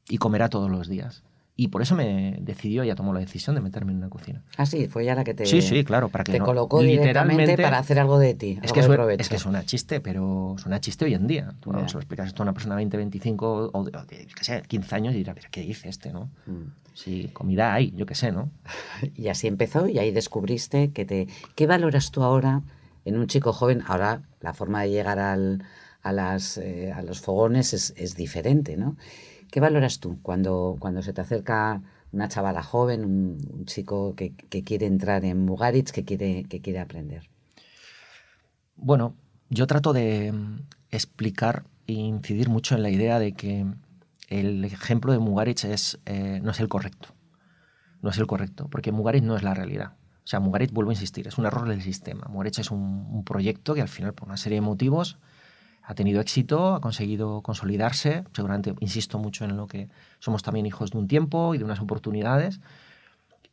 Y 0.08 0.18
comerá 0.18 0.48
todos 0.48 0.68
los 0.68 0.88
días. 0.88 1.22
Y 1.56 1.68
por 1.68 1.82
eso 1.82 1.94
me 1.94 2.36
decidió, 2.40 2.82
ella 2.82 2.96
tomó 2.96 3.12
la 3.12 3.20
decisión 3.20 3.54
de 3.54 3.60
meterme 3.60 3.92
en 3.92 3.98
una 3.98 4.08
cocina. 4.08 4.42
Ah, 4.56 4.66
sí, 4.66 4.88
fue 4.88 5.04
ella 5.04 5.14
la 5.14 5.22
que 5.22 5.34
te, 5.34 5.46
sí, 5.46 5.62
sí, 5.62 5.84
claro, 5.84 6.08
para 6.08 6.24
que 6.24 6.32
te 6.32 6.40
colocó 6.40 6.82
literalmente 6.82 7.56
para 7.56 7.78
hacer 7.78 8.00
algo 8.00 8.18
de 8.18 8.34
ti. 8.34 8.58
Es 8.60 8.72
que, 8.72 8.82
suena, 8.82 9.12
es 9.12 9.28
que 9.28 9.38
suena 9.38 9.64
chiste, 9.64 10.00
pero 10.00 10.56
suena 10.58 10.80
chiste 10.80 11.04
hoy 11.04 11.14
en 11.14 11.28
día. 11.28 11.54
Tú 11.60 11.72
no 11.72 11.88
se 11.88 11.94
lo 11.94 12.00
explicas 12.00 12.26
esto 12.26 12.42
a 12.42 12.44
una 12.44 12.54
persona 12.54 12.74
de 12.74 12.80
20, 12.80 12.96
25 12.96 13.70
o 13.72 13.84
de, 13.84 13.92
que 14.26 14.44
sea, 14.44 14.62
15 14.62 14.94
años 14.96 15.14
y 15.14 15.18
dirá, 15.18 15.34
¿pero 15.34 15.46
qué 15.50 15.60
dice 15.60 15.88
este, 15.88 16.12
no? 16.12 16.28
Mm. 16.46 16.72
Sí, 16.92 17.30
comida 17.32 17.72
hay, 17.72 17.92
yo 17.92 18.04
qué 18.06 18.16
sé, 18.16 18.32
¿no? 18.32 18.50
Y 19.16 19.28
así 19.28 19.46
empezó 19.46 19.86
y 19.86 19.98
ahí 19.98 20.10
descubriste 20.10 20.90
que 20.90 21.04
te... 21.04 21.28
¿Qué 21.54 21.66
valoras 21.68 22.10
tú 22.10 22.24
ahora 22.24 22.62
en 23.04 23.16
un 23.16 23.28
chico 23.28 23.52
joven? 23.52 23.82
Ahora 23.86 24.22
la 24.40 24.54
forma 24.54 24.82
de 24.82 24.90
llegar 24.90 25.20
al, 25.20 25.64
a, 26.04 26.12
las, 26.12 26.58
eh, 26.58 26.92
a 26.92 27.02
los 27.02 27.20
fogones 27.20 27.72
es, 27.72 27.94
es 27.96 28.14
diferente, 28.14 28.76
¿no? 28.76 28.96
¿Qué 29.50 29.60
valoras 29.60 30.00
tú 30.00 30.18
cuando, 30.22 30.76
cuando 30.78 31.02
se 31.02 31.12
te 31.12 31.20
acerca 31.20 31.82
una 32.12 32.28
chavala 32.28 32.62
joven, 32.62 33.04
un, 33.04 33.64
chico 33.66 34.14
que, 34.14 34.34
quiere 34.64 34.86
entrar 34.86 35.24
en 35.24 35.44
Mugaritz, 35.44 35.92
que 35.92 36.04
quiere, 36.04 36.44
que 36.44 36.60
quiere 36.60 36.80
aprender? 36.80 37.30
Bueno, 38.76 39.14
yo 39.48 39.66
trato 39.66 39.92
de 39.92 40.32
mm, 40.32 40.58
explicar 40.90 41.64
e 41.86 41.92
incidir 41.94 42.48
mucho 42.48 42.74
en 42.74 42.82
la 42.82 42.90
idea 42.90 43.18
de 43.18 43.32
que 43.32 43.66
el 44.28 44.64
ejemplo 44.64 45.12
de 45.12 45.18
Mugaritz 45.18 45.64
es, 45.64 45.98
eh, 46.06 46.40
no 46.42 46.50
es 46.50 46.60
el 46.60 46.68
correcto. 46.68 47.08
No 48.02 48.10
es 48.10 48.18
el 48.18 48.26
correcto, 48.26 48.68
porque 48.68 48.92
Mugaritz 48.92 49.24
no 49.24 49.36
es 49.36 49.42
la 49.42 49.54
realidad. 49.54 49.94
O 50.24 50.26
sea, 50.26 50.40
Mugaritz, 50.40 50.72
vuelvo 50.72 50.90
a 50.90 50.94
insistir, 50.94 51.26
es 51.26 51.38
un 51.38 51.46
error 51.46 51.68
del 51.68 51.80
sistema. 51.80 52.26
Mugaritz 52.28 52.58
es 52.58 52.70
un 52.70 53.24
proyecto 53.24 53.74
que 53.74 53.82
al 53.82 53.88
final, 53.88 54.14
por 54.14 54.28
una 54.28 54.36
serie 54.36 54.56
de 54.56 54.62
motivos, 54.62 55.18
ha 55.86 55.94
tenido 55.94 56.20
éxito, 56.20 56.74
ha 56.74 56.80
conseguido 56.80 57.42
consolidarse. 57.42 58.24
Seguramente 58.32 58.74
insisto 58.80 59.18
mucho 59.18 59.44
en 59.44 59.56
lo 59.56 59.66
que 59.66 59.88
somos 60.18 60.42
también 60.42 60.66
hijos 60.66 60.90
de 60.90 60.98
un 60.98 61.08
tiempo 61.08 61.54
y 61.54 61.58
de 61.58 61.64
unas 61.64 61.80
oportunidades. 61.80 62.60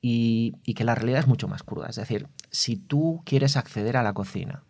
Y, 0.01 0.53
que 0.73 0.83
la 0.83 0.95
realidad 0.95 1.19
es 1.19 1.27
mucho 1.27 1.47
más 1.47 1.61
cruda. 1.61 1.87
Es 1.89 1.97
decir, 1.97 2.27
si 2.49 2.77
tú 2.77 3.21
quieres 3.25 3.57
acceder 3.57 3.97
a 3.97 4.03
la 4.03 4.13
cocina 4.13 4.63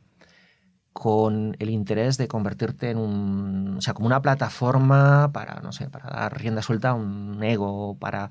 con 0.92 1.56
el 1.60 1.70
interés 1.70 2.18
de 2.18 2.28
convertirte 2.28 2.90
en 2.90 2.98
un, 2.98 3.78
o 3.78 3.82
sea, 3.82 3.94
como 3.94 4.08
una 4.08 4.22
plataforma 4.22 5.32
para, 5.32 5.62
no 5.62 5.72
sé, 5.72 5.90
para 5.90 6.10
dar 6.10 6.38
rienda 6.38 6.62
suelta 6.62 6.90
a 6.90 6.94
un 6.96 7.42
ego, 7.44 7.96
para 7.98 8.30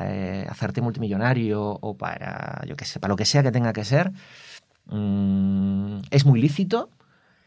eh, 0.00 0.46
hacerte 0.48 0.80
multimillonario 0.80 1.62
o 1.62 1.98
para, 1.98 2.62
yo 2.66 2.76
qué 2.76 2.86
sé, 2.86 2.98
para 2.98 3.12
lo 3.12 3.16
que 3.16 3.26
sea 3.26 3.42
que 3.42 3.52
tenga 3.52 3.74
que 3.74 3.84
ser, 3.84 4.12
mm, 4.86 5.98
es 6.10 6.24
muy 6.24 6.40
lícito 6.40 6.88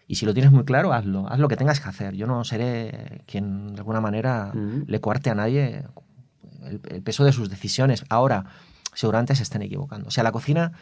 y 0.07 0.15
si 0.15 0.25
lo 0.25 0.33
tienes 0.33 0.51
muy 0.51 0.65
claro, 0.65 0.93
hazlo, 0.93 1.27
haz 1.29 1.39
lo 1.39 1.47
que 1.47 1.55
tengas 1.55 1.79
que 1.79 1.89
hacer. 1.89 2.15
Yo 2.15 2.27
no 2.27 2.43
seré 2.43 3.23
quien 3.27 3.73
de 3.73 3.79
alguna 3.79 4.01
manera 4.01 4.51
le 4.85 4.99
cuarte 4.99 5.29
a 5.29 5.35
nadie 5.35 5.85
el, 6.63 7.01
peso 7.01 7.23
de 7.23 7.31
sus 7.31 7.49
decisiones. 7.49 8.03
Ahora, 8.09 8.45
seguramente 8.93 9.35
se 9.35 9.43
estén 9.43 9.61
equivocando. 9.61 10.07
O 10.07 10.11
sea, 10.11 10.23
la 10.23 10.31
cocina, 10.31 10.73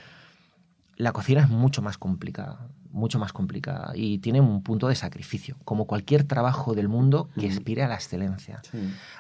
la 0.96 1.12
cocina 1.12 1.42
es 1.42 1.50
mucho 1.50 1.82
más 1.82 1.98
complicada, 1.98 2.70
mucho 2.92 3.20
más 3.20 3.32
complicada 3.34 3.92
y 3.94 4.18
tiene 4.18 4.42
un 4.42 4.64
punto 4.64 4.88
de 4.88 4.96
sacrificio, 4.96 5.58
como 5.64 5.86
cualquier 5.86 6.24
trabajo 6.24 6.74
del 6.74 6.90
mundo 6.90 7.30
que 7.40 7.50
aspire 7.50 7.84
a 7.84 7.88
la 7.88 7.96
excelencia. 7.96 8.62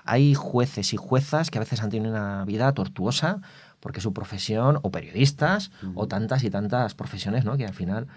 Hay 0.05 0.33
jueces 0.33 0.93
y 0.93 0.97
juezas 0.97 1.51
que 1.51 1.59
a 1.59 1.61
veces 1.61 1.81
han 1.81 1.89
tenido 1.89 2.11
una 2.11 2.45
vida 2.45 2.71
tortuosa 2.73 3.41
porque 3.79 4.01
su 4.01 4.13
profesión, 4.13 4.79
o 4.81 4.91
periodistas, 4.91 5.71
o 5.95 6.07
tantas 6.07 6.43
y 6.43 6.49
tantas 6.49 6.95
profesiones, 6.95 7.45
¿no? 7.45 7.55
Que 7.55 7.65
al 7.65 7.73
final 7.73 8.07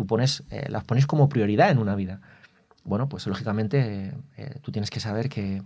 tú 0.00 0.06
pones, 0.06 0.44
eh, 0.48 0.64
las 0.70 0.82
pones 0.84 1.06
como 1.06 1.28
prioridad 1.28 1.70
en 1.70 1.76
una 1.76 1.94
vida. 1.94 2.22
Bueno, 2.84 3.10
pues 3.10 3.26
lógicamente 3.26 4.14
eh, 4.38 4.54
tú 4.62 4.72
tienes 4.72 4.88
que 4.88 4.98
saber 4.98 5.28
que 5.28 5.62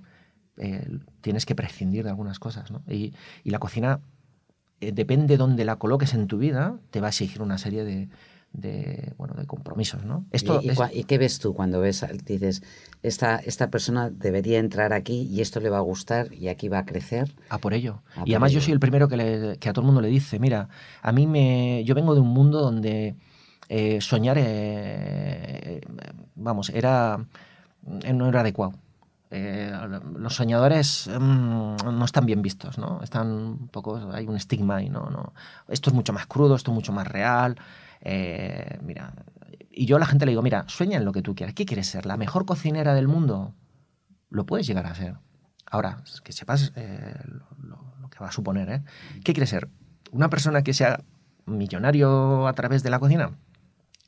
eh, 0.57 0.99
tienes 1.21 1.47
que 1.47 1.55
prescindir 1.55 2.03
de 2.03 2.11
algunas 2.11 2.41
cosas, 2.41 2.73
¿no? 2.73 2.83
Y, 2.89 3.15
la 3.45 3.61
cocina, 3.61 4.01
depende 4.81 5.29
de 5.29 5.37
dónde 5.37 5.65
la 5.65 5.77
coloques 5.77 6.15
en 6.15 6.27
tu 6.27 6.39
vida, 6.39 6.81
te 6.91 7.01
va 7.01 7.07
a 7.07 7.11
exigir 7.11 7.43
una 7.43 7.59
serie 7.59 7.85
de, 7.85 9.15
bueno, 9.17 9.35
de 9.35 9.47
compromisos, 9.47 10.05
¿no? 10.05 10.27
Esto 10.33 10.61
¿Y, 10.93 11.05
qué 11.05 11.17
ves 11.17 11.39
tú 11.39 11.55
cuando 11.55 11.79
ves, 11.79 12.05
dices, 12.25 12.65
esta, 13.05 13.37
esta 13.37 13.71
persona 13.71 14.11
debería 14.11 14.59
entrar 14.59 14.93
aquí 14.93 15.29
y 15.31 15.43
esto 15.43 15.61
le 15.61 15.71
va 15.71 15.79
a 15.79 15.83
gustar 15.83 16.35
y 16.35 16.49
aquí 16.49 16.69
va 16.69 16.79
a 16.79 16.87
crecer? 16.87 17.37
A 17.51 17.59
por 17.59 17.73
ello. 17.73 18.03
y 18.25 18.33
además 18.33 18.51
yo 18.51 18.61
soy 18.61 18.73
el 18.73 18.81
primero 18.81 19.07
que, 19.07 19.59
que, 19.61 19.69
a 19.69 19.73
todo 19.73 19.83
el 19.83 19.87
mundo 19.87 20.01
le 20.01 20.09
dice, 20.09 20.41
mira, 20.41 20.69
a 21.03 21.13
mí 21.13 21.29
me... 21.29 21.85
Yo 21.85 21.95
vengo 21.95 22.17
de 22.17 22.21
un 22.21 22.31
mundo 22.31 22.61
donde 22.61 23.15
eh, 23.69 24.01
soñar, 24.01 24.37
eh, 24.39 25.81
vamos, 26.35 26.71
era, 26.71 27.25
eh, 28.03 28.13
no 28.13 28.29
era 28.29 28.41
adecuado. 28.41 28.75
los 29.31 30.35
soñadores 30.35 31.09
mm, 31.09 31.77
no 31.93 32.05
están 32.05 32.27
bien 32.27 32.43
vistos, 32.43 32.79
¿no? 32.79 33.01
Están 33.03 33.69
poco, 33.73 34.11
hay 34.13 34.27
un 34.27 34.37
estigma 34.37 34.83
y 34.83 34.91
no, 34.91 35.11
no. 35.11 35.33
Esto 35.69 35.91
es 35.91 35.95
mucho 35.95 36.13
más 36.13 36.27
crudo, 36.27 36.57
esto 36.57 36.71
es 36.71 36.75
mucho 36.75 36.93
más 36.93 37.07
real. 37.07 37.57
mira, 38.83 39.13
y 39.71 39.87
yo 39.87 39.97
a 39.97 39.99
la 39.99 40.07
gente 40.07 40.27
le 40.27 40.33
digo, 40.33 40.43
mira, 40.43 40.65
sueña 40.69 40.99
en 40.99 41.05
lo 41.05 41.13
que 41.13 41.23
tú 41.23 41.35
quieras. 41.35 41.55
¿Qué 41.55 41.65
quieres 41.67 41.89
ser? 41.89 42.07
¿La 42.07 42.17
mejor 42.17 42.45
cocinera 42.47 42.95
del 42.95 43.09
mundo? 43.09 43.55
Lo 44.31 44.47
puedes 44.47 44.67
llegar 44.67 44.87
a 44.87 44.95
ser. 44.95 45.17
Ahora, 45.71 46.05
que 46.23 46.33
sepas 46.33 46.73
lo, 47.59 47.79
lo, 48.01 48.09
que 48.11 48.19
va 48.21 48.29
a 48.29 48.33
suponer, 48.33 48.69
¿eh? 48.69 48.83
¿Qué 49.25 49.33
quieres 49.33 49.51
ser? 49.51 49.69
¿Una 50.13 50.29
persona 50.31 50.63
que 50.63 50.75
sea 50.75 51.03
millonario 51.47 52.47
a 52.47 52.53
través 52.53 52.83
de 52.83 52.91
la 52.91 53.01
cocina? 53.01 53.33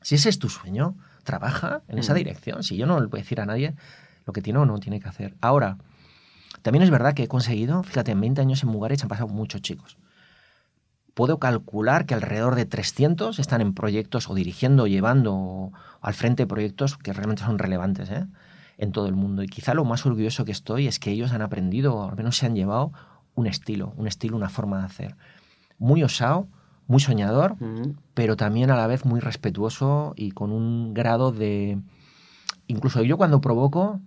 Si 0.01 0.15
ese 0.15 0.29
es 0.29 0.39
tu 0.39 0.49
sueño, 0.49 0.95
trabaja 1.23 1.81
en 1.87 1.99
esa 1.99 2.13
mm. 2.13 2.17
dirección. 2.17 2.63
Si 2.63 2.77
yo 2.77 2.85
no 2.85 2.99
le 2.99 3.07
puedo 3.07 3.21
decir 3.21 3.41
a 3.41 3.45
nadie 3.45 3.75
lo 4.25 4.33
que 4.33 4.41
tiene 4.41 4.59
o 4.59 4.65
no 4.65 4.79
tiene 4.79 4.99
que 4.99 5.07
hacer. 5.07 5.35
Ahora, 5.41 5.77
también 6.61 6.83
es 6.83 6.89
verdad 6.89 7.13
que 7.13 7.23
he 7.23 7.27
conseguido, 7.27 7.83
fíjate, 7.83 8.11
en 8.11 8.21
20 8.21 8.41
años 8.41 8.63
en 8.63 8.69
Mugares 8.69 9.01
han 9.03 9.09
pasado 9.09 9.27
muchos 9.27 9.61
chicos. 9.61 9.97
Puedo 11.13 11.39
calcular 11.39 12.05
que 12.05 12.13
alrededor 12.13 12.55
de 12.55 12.65
300 12.65 13.39
están 13.39 13.61
en 13.61 13.73
proyectos 13.73 14.29
o 14.29 14.35
dirigiendo 14.35 14.83
o 14.83 14.87
llevando 14.87 15.71
al 16.01 16.13
frente 16.13 16.45
proyectos 16.45 16.97
que 16.97 17.13
realmente 17.13 17.43
son 17.43 17.57
relevantes 17.57 18.09
¿eh? 18.11 18.27
en 18.77 18.91
todo 18.91 19.07
el 19.07 19.15
mundo. 19.15 19.43
Y 19.43 19.47
quizá 19.47 19.73
lo 19.73 19.83
más 19.83 20.05
orgulloso 20.05 20.45
que 20.45 20.51
estoy 20.51 20.87
es 20.87 20.99
que 20.99 21.11
ellos 21.11 21.31
han 21.31 21.41
aprendido, 21.41 21.95
o 21.95 22.09
al 22.09 22.15
menos 22.15 22.37
se 22.37 22.45
han 22.45 22.55
llevado, 22.55 22.91
un 23.33 23.47
estilo, 23.47 23.93
un 23.97 24.07
estilo, 24.07 24.35
una 24.35 24.49
forma 24.49 24.79
de 24.79 24.85
hacer. 24.85 25.15
Muy 25.79 26.03
osado, 26.03 26.47
muy 26.87 26.99
soñador, 26.99 27.55
pero 28.13 28.37
también 28.37 28.71
a 28.71 28.77
la 28.77 28.87
vez 28.87 29.05
muy 29.05 29.19
respetuoso 29.19 30.13
y 30.15 30.31
con 30.31 30.51
un 30.51 30.93
grado 30.93 31.31
de... 31.31 31.79
Incluso 32.67 33.03
yo 33.03 33.17
cuando 33.17 33.41
provoco, 33.41 33.99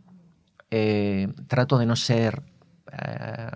eh, 0.71 1.33
trato 1.47 1.79
de 1.79 1.87
no 1.87 1.97
ser 1.97 2.43
eh, 2.93 3.51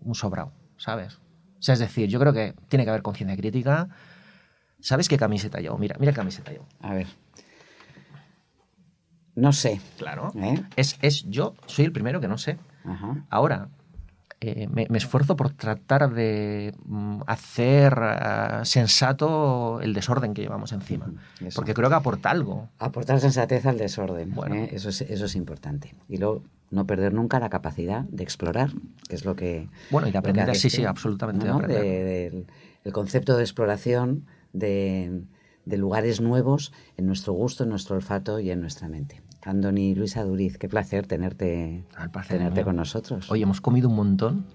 un 0.00 0.14
sobrado, 0.14 0.52
¿sabes? 0.76 1.14
O 1.14 1.62
sea, 1.62 1.74
es 1.74 1.80
decir, 1.80 2.08
yo 2.08 2.18
creo 2.18 2.32
que 2.32 2.54
tiene 2.68 2.84
que 2.84 2.90
haber 2.90 3.02
conciencia 3.02 3.36
crítica. 3.36 3.88
¿Sabes 4.80 5.08
qué 5.08 5.18
camiseta 5.18 5.60
llevo? 5.60 5.76
Mira, 5.76 5.96
mira 6.00 6.12
qué 6.12 6.16
camiseta 6.16 6.52
llevo. 6.52 6.66
A 6.80 6.94
ver. 6.94 7.06
No 9.34 9.52
sé. 9.52 9.80
Claro. 9.98 10.32
¿Eh? 10.36 10.62
Es, 10.76 10.98
es, 11.02 11.28
yo 11.28 11.54
soy 11.66 11.84
el 11.84 11.92
primero 11.92 12.20
que 12.20 12.28
no 12.28 12.38
sé. 12.38 12.58
Ahora, 13.28 13.68
eh, 14.42 14.68
me, 14.68 14.86
esfuerzo 14.96 15.36
por 15.36 15.50
tratar 15.50 16.14
de 16.14 16.74
mm, 16.86 17.20
hacer 17.26 17.94
ah, 17.98 18.62
sensato 18.64 19.80
el 19.82 19.92
desorden 19.92 20.32
que 20.32 20.40
llevamos 20.40 20.72
encima. 20.72 21.12
Porque 21.54 21.74
creo 21.74 21.90
que 21.90 21.94
aporta 21.94 22.30
algo. 22.30 22.70
Aportar 22.78 23.20
sensatez 23.20 23.66
al 23.66 23.76
desorden. 23.76 24.34
Bueno. 24.34 24.54
¿eh? 24.54 24.70
Eso, 24.72 24.88
es, 24.88 25.02
eso 25.02 25.26
es 25.26 25.36
importante. 25.36 25.94
Y 26.08 26.16
luego 26.16 26.42
no 26.70 26.86
perder 26.86 27.12
nunca 27.12 27.38
la 27.38 27.50
capacidad 27.50 28.04
de 28.04 28.22
explorar, 28.22 28.70
que 29.08 29.14
es 29.14 29.26
lo 29.26 29.36
que... 29.36 29.68
Bueno, 29.90 30.08
y 30.08 30.12
de 30.12 30.18
aprender, 30.18 30.56
sí, 30.56 30.70
sí, 30.70 30.86
absolutamente. 30.86 31.46
el 32.84 32.92
concepto 32.92 33.36
de 33.36 33.42
exploración 33.42 34.24
de, 34.54 35.22
de 35.66 35.76
lugares 35.76 36.22
nuevos 36.22 36.72
en 36.96 37.06
nuestro 37.06 37.34
gusto, 37.34 37.64
en 37.64 37.70
nuestro 37.70 37.96
olfato 37.96 38.40
y 38.40 38.50
en 38.50 38.62
nuestra 38.62 38.88
mente. 38.88 39.20
Andoni 39.42 39.94
Luisa 39.94 40.22
Duriz, 40.22 40.58
qué 40.58 40.68
placer 40.68 41.06
tenerte, 41.06 41.84
tenerte 42.28 42.64
con 42.64 42.76
nosotros. 42.76 43.30
Hoy 43.30 43.42
hemos 43.42 43.60
comido 43.60 43.88
un 43.88 43.96
montón 43.96 44.46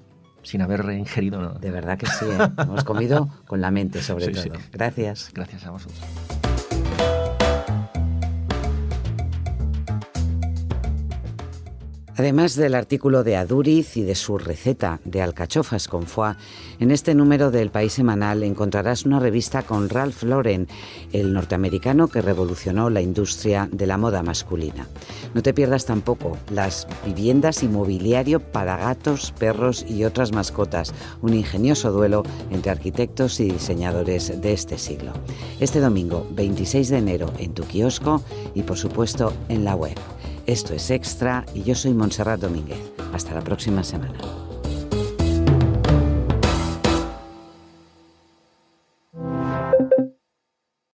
sin 0.43 0.61
haber 0.61 0.85
ingerido 0.91 1.41
nada. 1.41 1.59
De 1.59 1.71
verdad 1.71 1.97
que 1.97 2.05
sí, 2.05 2.25
¿eh? 2.25 2.37
hemos 2.57 2.83
comido 2.83 3.29
con 3.47 3.61
la 3.61 3.71
mente 3.71 4.01
sobre 4.01 4.27
todo. 4.27 4.59
Gracias. 4.71 5.31
Gracias 5.33 5.65
a 5.65 5.71
vosotros. 5.71 5.99
Además 12.17 12.55
del 12.55 12.75
artículo 12.75 13.25
de 13.25 13.35
Aduriz 13.35 13.97
y 13.97 14.03
de 14.03 14.15
su 14.15 14.37
receta 14.37 15.01
de 15.03 15.21
alcachofas 15.21 15.89
con 15.89 16.03
foie, 16.03 16.35
en 16.79 16.91
este 16.91 17.13
número 17.13 17.51
del 17.51 17.71
País 17.71 17.91
Semanal 17.91 18.41
encontrarás 18.43 19.05
una 19.05 19.19
revista 19.19 19.63
con 19.63 19.89
Ralph 19.89 20.23
Lauren, 20.23 20.69
el 21.11 21.33
norteamericano 21.33 22.07
que 22.07 22.21
revolucionó 22.21 22.89
la 22.89 23.01
industria 23.01 23.67
de 23.69 23.85
la 23.85 23.97
moda 23.97 24.23
masculina. 24.23 24.87
No 25.33 25.43
te 25.43 25.53
pierdas 25.53 25.85
tampoco 25.85 26.37
las 26.51 26.87
viviendas 27.05 27.63
y 27.63 27.67
mobiliario 27.67 28.39
para 28.39 28.77
gatos, 28.77 29.33
perros 29.37 29.85
y 29.85 30.05
otras 30.05 30.31
mascotas, 30.31 30.93
un 31.21 31.33
ingenioso 31.33 31.91
duelo 31.91 32.23
entre 32.49 32.71
arquitectos 32.71 33.41
y 33.41 33.51
diseñadores 33.51 34.41
de 34.41 34.53
este 34.53 34.77
siglo. 34.77 35.11
Este 35.59 35.81
domingo, 35.81 36.25
26 36.31 36.87
de 36.87 36.97
enero, 36.97 37.33
en 37.39 37.53
tu 37.53 37.63
kiosco 37.63 38.23
y 38.53 38.61
por 38.61 38.77
supuesto 38.77 39.33
en 39.49 39.65
la 39.65 39.75
web. 39.75 39.97
Esto 40.45 40.75
es 40.75 40.91
Extra 40.91 41.43
y 41.55 41.63
yo 41.63 41.73
soy 41.73 41.93
Montserrat 41.93 42.39
Domínguez. 42.39 42.77
Hasta 43.13 43.33
la 43.33 43.41
próxima 43.41 43.83
semana. 43.83 44.44